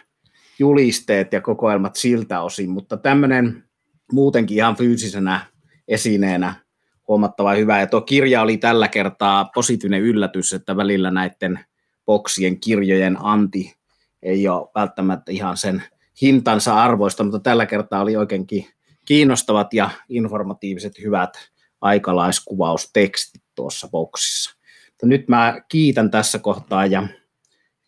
[0.59, 3.65] julisteet ja kokoelmat siltä osin, mutta tämmöinen
[4.13, 5.41] muutenkin ihan fyysisenä
[5.89, 6.55] esineenä
[7.09, 7.81] huomattavan hyvä.
[7.81, 11.61] Ja tuo kirja oli tällä kertaa positiivinen yllätys, että välillä näiden
[12.07, 13.75] boksien kirjojen anti
[14.23, 15.83] ei ole välttämättä ihan sen
[16.23, 18.67] hintansa arvoista, mutta tällä kertaa oli oikeinkin
[19.07, 21.31] kiinnostavat ja informatiiviset hyvät
[21.81, 24.57] aikalaiskuvaus-tekstit tuossa boksissa.
[25.03, 27.09] Nyt mä kiitän tässä kohtaa ja,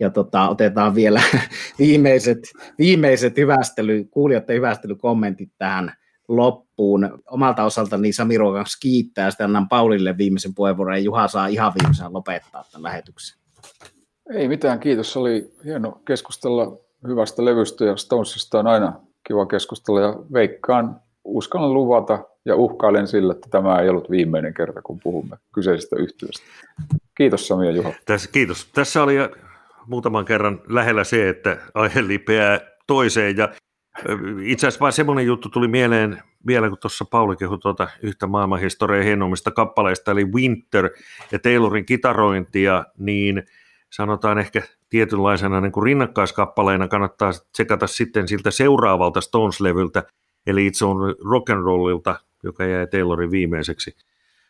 [0.01, 1.23] ja tota, otetaan vielä
[1.79, 2.39] viimeiset,
[2.79, 5.93] viimeiset hyvästely, kuulijoiden hyvästelykommentit tähän
[6.29, 7.23] loppuun.
[7.31, 11.73] Omalta osaltani Sami Ruokans kiittää ja sitten annan Paulille viimeisen puheenvuoron ja Juha saa ihan
[11.75, 13.39] viimeisen lopettaa tämän lähetyksen.
[14.35, 15.17] Ei mitään, kiitos.
[15.17, 22.25] Oli hieno keskustella hyvästä levystä ja Stonesista on aina kiva keskustella ja veikkaan uskallan luvata
[22.45, 26.47] ja uhkailen sillä, että tämä ei ollut viimeinen kerta, kun puhumme kyseisestä yhtiöstä.
[27.17, 27.93] Kiitos Sami ja Juha.
[28.07, 28.67] Tässä, kiitos.
[28.75, 29.15] Tässä oli
[29.87, 33.49] muutaman kerran lähellä se, että aihe lipeää toiseen ja
[34.43, 39.05] itse asiassa vain semmoinen juttu tuli mieleen vielä, kun tuossa Pauli kehui tuota yhtä maailmanhistorian
[39.05, 40.91] hienommista kappaleista, eli Winter
[41.33, 43.43] ja Taylorin kitarointia, niin
[43.93, 50.03] sanotaan ehkä tietynlaisena niin kuin rinnakkaiskappaleena kannattaa tsekata sitten siltä seuraavalta Stones-levyltä,
[50.49, 53.97] eli itse on rock'n'rollilta, joka jäi Taylorin viimeiseksi.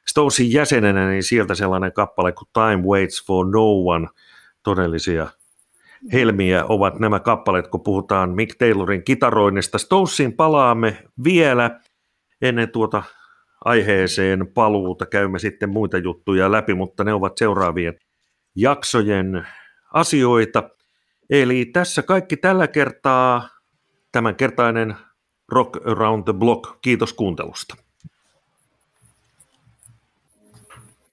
[0.06, 4.08] Stonesin jäsenenä, niin sieltä sellainen kappale kuin Time Waits for No One,
[4.62, 5.26] todellisia
[6.12, 9.78] helmiä ovat nämä kappaleet, kun puhutaan Mick Taylorin kitaroinnista.
[9.78, 11.80] Stonesin palaamme vielä
[12.42, 13.02] ennen tuota
[13.64, 15.06] aiheeseen paluuta.
[15.06, 17.98] Käymme sitten muita juttuja läpi, mutta ne ovat seuraavien
[18.56, 19.46] jaksojen
[19.92, 20.70] asioita.
[21.30, 23.48] Eli tässä kaikki tällä kertaa.
[24.12, 24.96] Tämänkertainen
[25.52, 26.78] Rock Around the Block.
[26.82, 27.74] Kiitos kuuntelusta.